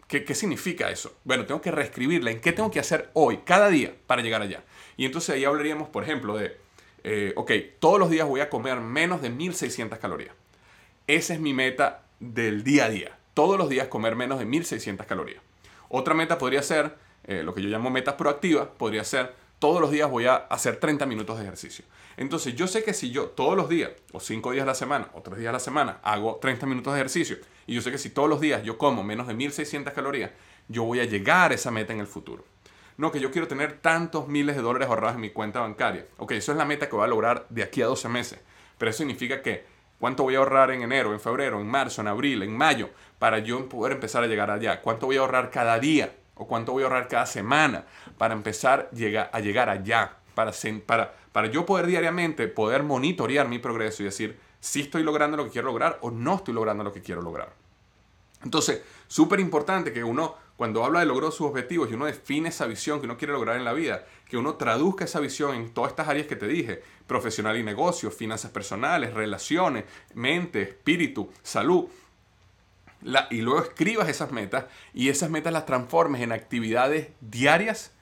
¿qué 0.08 0.34
significa 0.34 0.90
eso? 0.90 1.14
Bueno, 1.24 1.44
tengo 1.44 1.60
que 1.60 1.70
reescribirla 1.70 2.30
en 2.30 2.40
qué 2.40 2.52
tengo 2.52 2.70
que 2.70 2.80
hacer 2.80 3.10
hoy, 3.12 3.40
cada 3.44 3.68
día, 3.68 3.94
para 4.06 4.22
llegar 4.22 4.40
allá. 4.40 4.62
Y 4.96 5.04
entonces 5.04 5.34
ahí 5.34 5.44
hablaríamos, 5.44 5.90
por 5.90 6.04
ejemplo, 6.04 6.36
de, 6.38 6.56
eh, 7.02 7.34
ok, 7.36 7.52
todos 7.78 7.98
los 7.98 8.08
días 8.08 8.26
voy 8.26 8.40
a 8.40 8.48
comer 8.48 8.80
menos 8.80 9.20
de 9.20 9.28
1600 9.28 9.98
calorías. 9.98 10.34
Esa 11.06 11.34
es 11.34 11.40
mi 11.40 11.52
meta 11.52 12.03
del 12.20 12.64
día 12.64 12.86
a 12.86 12.88
día. 12.88 13.18
Todos 13.34 13.58
los 13.58 13.68
días 13.68 13.88
comer 13.88 14.16
menos 14.16 14.38
de 14.38 14.44
1600 14.44 15.06
calorías. 15.06 15.42
Otra 15.88 16.14
meta 16.14 16.38
podría 16.38 16.62
ser, 16.62 16.96
eh, 17.24 17.42
lo 17.42 17.54
que 17.54 17.62
yo 17.62 17.68
llamo 17.68 17.90
meta 17.90 18.16
proactiva, 18.16 18.72
podría 18.74 19.04
ser 19.04 19.34
todos 19.58 19.80
los 19.80 19.90
días 19.90 20.10
voy 20.10 20.26
a 20.26 20.36
hacer 20.36 20.76
30 20.76 21.06
minutos 21.06 21.38
de 21.38 21.44
ejercicio. 21.44 21.84
Entonces 22.16 22.54
yo 22.54 22.66
sé 22.66 22.84
que 22.84 22.92
si 22.92 23.10
yo 23.10 23.28
todos 23.28 23.56
los 23.56 23.68
días, 23.68 23.92
o 24.12 24.20
5 24.20 24.52
días 24.52 24.64
a 24.64 24.66
la 24.66 24.74
semana, 24.74 25.08
o 25.14 25.22
3 25.22 25.38
días 25.38 25.48
a 25.48 25.52
la 25.52 25.60
semana, 25.60 26.00
hago 26.02 26.36
30 26.36 26.66
minutos 26.66 26.92
de 26.92 27.00
ejercicio, 27.00 27.38
y 27.66 27.74
yo 27.74 27.80
sé 27.80 27.90
que 27.90 27.98
si 27.98 28.10
todos 28.10 28.28
los 28.28 28.40
días 28.40 28.62
yo 28.62 28.76
como 28.78 29.02
menos 29.02 29.26
de 29.26 29.34
1600 29.34 29.92
calorías, 29.94 30.32
yo 30.68 30.84
voy 30.84 31.00
a 31.00 31.04
llegar 31.04 31.50
a 31.50 31.54
esa 31.54 31.70
meta 31.70 31.92
en 31.92 32.00
el 32.00 32.06
futuro. 32.06 32.44
No, 32.96 33.10
que 33.10 33.20
yo 33.20 33.30
quiero 33.32 33.48
tener 33.48 33.80
tantos 33.80 34.28
miles 34.28 34.54
de 34.54 34.62
dólares 34.62 34.88
ahorrados 34.88 35.16
en 35.16 35.22
mi 35.22 35.30
cuenta 35.30 35.60
bancaria. 35.60 36.06
Ok, 36.18 36.32
eso 36.32 36.52
es 36.52 36.58
la 36.58 36.64
meta 36.64 36.88
que 36.88 36.94
voy 36.94 37.04
a 37.04 37.08
lograr 37.08 37.46
de 37.48 37.62
aquí 37.62 37.82
a 37.82 37.86
12 37.86 38.08
meses. 38.08 38.40
Pero 38.78 38.90
eso 38.90 38.98
significa 38.98 39.42
que 39.42 39.64
cuánto 40.04 40.24
voy 40.24 40.34
a 40.34 40.38
ahorrar 40.40 40.70
en 40.70 40.82
enero, 40.82 41.14
en 41.14 41.18
febrero, 41.18 41.58
en 41.58 41.66
marzo, 41.66 42.02
en 42.02 42.08
abril, 42.08 42.42
en 42.42 42.54
mayo, 42.54 42.90
para 43.18 43.38
yo 43.38 43.66
poder 43.70 43.94
empezar 43.94 44.22
a 44.22 44.26
llegar 44.26 44.50
allá. 44.50 44.82
Cuánto 44.82 45.06
voy 45.06 45.16
a 45.16 45.20
ahorrar 45.20 45.50
cada 45.50 45.78
día 45.78 46.14
o 46.34 46.46
cuánto 46.46 46.72
voy 46.72 46.82
a 46.82 46.86
ahorrar 46.88 47.08
cada 47.08 47.24
semana 47.24 47.86
para 48.18 48.34
empezar 48.34 48.90
a 49.32 49.40
llegar 49.40 49.70
allá. 49.70 50.18
Para, 50.34 50.52
para, 50.84 51.14
para 51.32 51.46
yo 51.46 51.64
poder 51.64 51.86
diariamente 51.86 52.48
poder 52.48 52.82
monitorear 52.82 53.48
mi 53.48 53.58
progreso 53.58 54.02
y 54.02 54.04
decir 54.04 54.38
si 54.60 54.82
estoy 54.82 55.04
logrando 55.04 55.38
lo 55.38 55.44
que 55.44 55.52
quiero 55.52 55.68
lograr 55.68 55.96
o 56.02 56.10
no 56.10 56.34
estoy 56.34 56.52
logrando 56.52 56.84
lo 56.84 56.92
que 56.92 57.00
quiero 57.00 57.22
lograr. 57.22 57.54
Entonces, 58.42 58.82
súper 59.06 59.40
importante 59.40 59.90
que 59.90 60.04
uno 60.04 60.34
cuando 60.56 60.84
habla 60.84 61.00
de 61.00 61.06
lograr 61.06 61.32
sus 61.32 61.48
objetivos 61.48 61.90
y 61.90 61.94
uno 61.94 62.06
define 62.06 62.48
esa 62.48 62.66
visión 62.66 63.00
que 63.00 63.06
uno 63.06 63.16
quiere 63.16 63.32
lograr 63.32 63.56
en 63.56 63.64
la 63.64 63.72
vida, 63.72 64.06
que 64.28 64.36
uno 64.36 64.54
traduzca 64.54 65.04
esa 65.04 65.20
visión 65.20 65.54
en 65.54 65.74
todas 65.74 65.90
estas 65.90 66.08
áreas 66.08 66.26
que 66.26 66.36
te 66.36 66.46
dije, 66.46 66.82
profesional 67.06 67.56
y 67.56 67.62
negocio, 67.62 68.10
finanzas 68.10 68.50
personales, 68.50 69.14
relaciones, 69.14 69.84
mente, 70.14 70.62
espíritu, 70.62 71.30
salud, 71.42 71.86
y 73.30 73.42
luego 73.42 73.62
escribas 73.62 74.08
esas 74.08 74.32
metas 74.32 74.64
y 74.94 75.10
esas 75.10 75.28
metas 75.28 75.52
las 75.52 75.66
transformes 75.66 76.22
en 76.22 76.32
actividades 76.32 77.08
diarias 77.20 77.92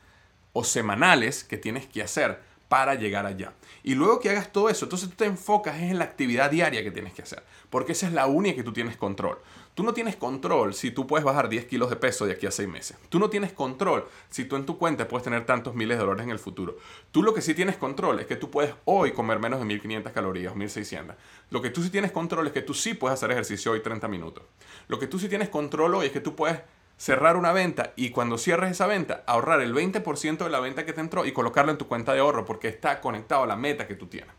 o 0.53 0.63
semanales 0.63 1.43
que 1.45 1.57
tienes 1.57 1.87
que 1.87 2.03
hacer 2.03 2.41
para 2.69 2.95
llegar 2.95 3.27
allá. 3.27 3.53
Y 3.83 3.95
luego 3.95 4.21
que 4.21 4.31
hagas 4.31 4.53
todo 4.53 4.71
eso, 4.71 4.85
entonces 4.85 5.11
tú 5.11 5.17
te 5.17 5.25
enfocas 5.25 5.81
en 5.83 5.99
la 5.99 6.05
actividad 6.05 6.51
diaria 6.51 6.83
que 6.83 6.91
tienes 6.91 7.13
que 7.13 7.23
hacer, 7.23 7.43
porque 7.69 7.93
esa 7.93 8.07
es 8.07 8.13
la 8.13 8.27
única 8.27 8.57
que 8.57 8.63
tú 8.63 8.73
tienes 8.73 8.97
control. 8.97 9.39
Tú 9.75 9.85
no 9.85 9.95
tienes 9.95 10.17
control 10.17 10.75
si 10.75 10.91
tú 10.91 11.07
puedes 11.07 11.25
bajar 11.25 11.49
10 11.49 11.65
kilos 11.65 11.89
de 11.89 11.97
peso 11.97 12.27
de 12.27 12.33
aquí 12.33 12.47
a 12.47 12.51
6 12.51 12.69
meses. 12.69 12.99
Tú 13.09 13.19
no 13.19 13.31
tienes 13.31 13.53
control 13.55 14.07
si 14.29 14.45
tú 14.45 14.57
en 14.57 14.67
tu 14.67 14.77
cuenta 14.77 15.09
puedes 15.09 15.25
tener 15.25 15.47
tantos 15.47 15.75
miles 15.75 15.97
de 15.97 16.05
dólares 16.05 16.25
en 16.25 16.31
el 16.31 16.39
futuro. 16.39 16.77
Tú 17.11 17.23
lo 17.23 17.33
que 17.33 17.41
sí 17.41 17.55
tienes 17.55 17.77
control 17.77 18.21
es 18.21 18.27
que 18.27 18.37
tú 18.37 18.51
puedes 18.51 18.75
hoy 18.85 19.13
comer 19.13 19.39
menos 19.39 19.61
de 19.61 19.65
1500 19.65 20.13
calorías, 20.13 20.55
1600. 20.55 21.17
Lo 21.49 21.63
que 21.63 21.71
tú 21.71 21.83
sí 21.83 21.89
tienes 21.89 22.13
control 22.13 22.47
es 22.49 22.53
que 22.53 22.61
tú 22.61 22.75
sí 22.75 22.93
puedes 22.93 23.15
hacer 23.15 23.31
ejercicio 23.31 23.73
hoy 23.73 23.81
30 23.81 24.09
minutos. 24.09 24.45
Lo 24.89 24.99
que 24.99 25.07
tú 25.07 25.19
sí 25.19 25.31
tienes 25.31 25.49
control 25.49 25.95
hoy 25.95 26.07
es 26.07 26.13
que 26.13 26.21
tú 26.21 26.37
puedes 26.37 26.61
cerrar 26.99 27.39
una 27.39 27.53
venta 27.53 27.95
y 27.97 28.11
cuando 28.11 28.37
cierres 28.37 28.73
esa 28.73 28.87
venta, 28.87 29.25
ahorrar 29.27 29.63
el 29.63 29.75
20% 29.75 30.37
de 30.37 30.51
la 30.51 30.61
venta 30.61 30.85
que 30.85 30.93
te 30.93 31.01
entró 31.01 31.25
y 31.25 31.33
colocarlo 31.33 31.73
en 31.73 31.79
tu 31.79 31.89
cuenta 31.89 32.13
de 32.13 32.21
ahorro 32.21 32.45
porque 32.45 32.69
está 32.69 33.01
conectado 33.01 33.45
a 33.45 33.47
la 33.47 33.57
meta 33.57 33.87
que 33.89 33.95
tú 33.95 34.07
tienes. 34.07 34.35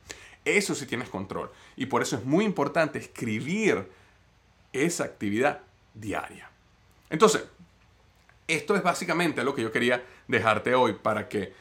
Eso 0.45 0.75
sí 0.75 0.85
tienes 0.85 1.09
control. 1.09 1.49
Y 1.75 1.87
por 1.87 2.03
eso 2.03 2.17
es 2.17 2.23
muy 2.23 2.45
importante 2.45 2.99
escribir 2.99 3.89
esa 4.73 5.05
actividad 5.05 5.61
diaria. 5.93 6.49
Entonces, 7.09 7.43
esto 8.47 8.75
es 8.75 8.83
básicamente 8.83 9.43
lo 9.43 9.55
que 9.55 9.61
yo 9.61 9.71
quería 9.71 10.03
dejarte 10.27 10.75
hoy 10.75 10.93
para 10.93 11.29
que 11.29 11.53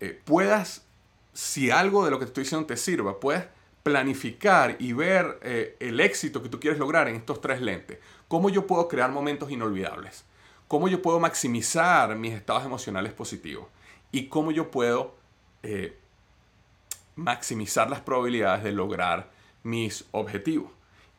eh, 0.00 0.18
puedas, 0.24 0.86
si 1.32 1.70
algo 1.70 2.04
de 2.04 2.10
lo 2.10 2.18
que 2.18 2.24
te 2.24 2.30
estoy 2.30 2.44
diciendo 2.44 2.66
te 2.66 2.76
sirva, 2.76 3.20
puedas 3.20 3.46
planificar 3.82 4.76
y 4.78 4.92
ver 4.92 5.38
eh, 5.42 5.76
el 5.80 6.00
éxito 6.00 6.42
que 6.42 6.48
tú 6.48 6.60
quieres 6.60 6.78
lograr 6.78 7.08
en 7.08 7.16
estos 7.16 7.40
tres 7.40 7.60
lentes. 7.60 7.98
¿Cómo 8.28 8.50
yo 8.50 8.66
puedo 8.66 8.88
crear 8.88 9.10
momentos 9.10 9.50
inolvidables? 9.50 10.24
¿Cómo 10.68 10.88
yo 10.88 11.02
puedo 11.02 11.18
maximizar 11.18 12.14
mis 12.16 12.34
estados 12.34 12.64
emocionales 12.64 13.12
positivos? 13.12 13.66
¿Y 14.12 14.26
cómo 14.26 14.52
yo 14.52 14.70
puedo 14.70 15.16
eh, 15.62 15.96
maximizar 17.16 17.90
las 17.90 18.00
probabilidades 18.00 18.62
de 18.62 18.72
lograr 18.72 19.30
mis 19.62 20.04
objetivos? 20.12 20.70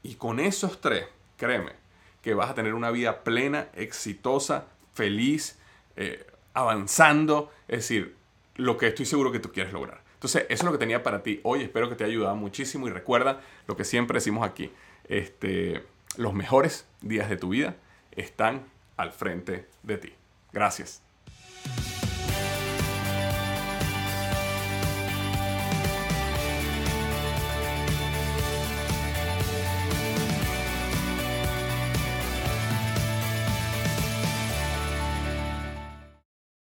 Y 0.04 0.16
con 0.16 0.40
esos 0.40 0.80
tres, 0.82 1.06
créeme, 1.42 1.72
que 2.22 2.36
vas 2.36 2.52
a 2.52 2.54
tener 2.54 2.76
una 2.76 2.92
vida 2.92 3.24
plena, 3.24 3.70
exitosa, 3.74 4.68
feliz, 4.94 5.58
eh, 5.96 6.28
avanzando, 6.54 7.52
es 7.68 7.80
decir, 7.80 8.16
lo 8.58 8.78
que 8.78 8.88
estoy 8.88 9.08
seguro 9.08 9.32
que 9.32 9.40
tú 9.40 9.52
quieres 9.52 9.74
lograr. 9.74 10.04
Entonces, 10.14 10.44
eso 10.50 10.62
es 10.62 10.64
lo 10.64 10.72
que 10.72 10.78
tenía 10.78 11.02
para 11.02 11.24
ti 11.24 11.40
hoy. 11.42 11.64
Espero 11.64 11.90
que 11.90 11.96
te 11.96 12.04
haya 12.04 12.14
ayudado 12.14 12.36
muchísimo 12.36 12.88
y 12.88 12.92
recuerda 12.92 13.42
lo 13.66 13.76
que 13.76 13.86
siempre 13.86 14.18
decimos 14.18 14.48
aquí. 14.48 14.72
Este, 15.06 15.84
los 16.16 16.36
mejores 16.36 16.86
días 17.02 17.28
de 17.28 17.38
tu 17.38 17.50
vida 17.50 17.76
están 18.12 18.66
al 18.98 19.12
frente 19.12 19.68
de 19.82 19.98
ti. 19.98 20.14
Gracias. 20.54 21.02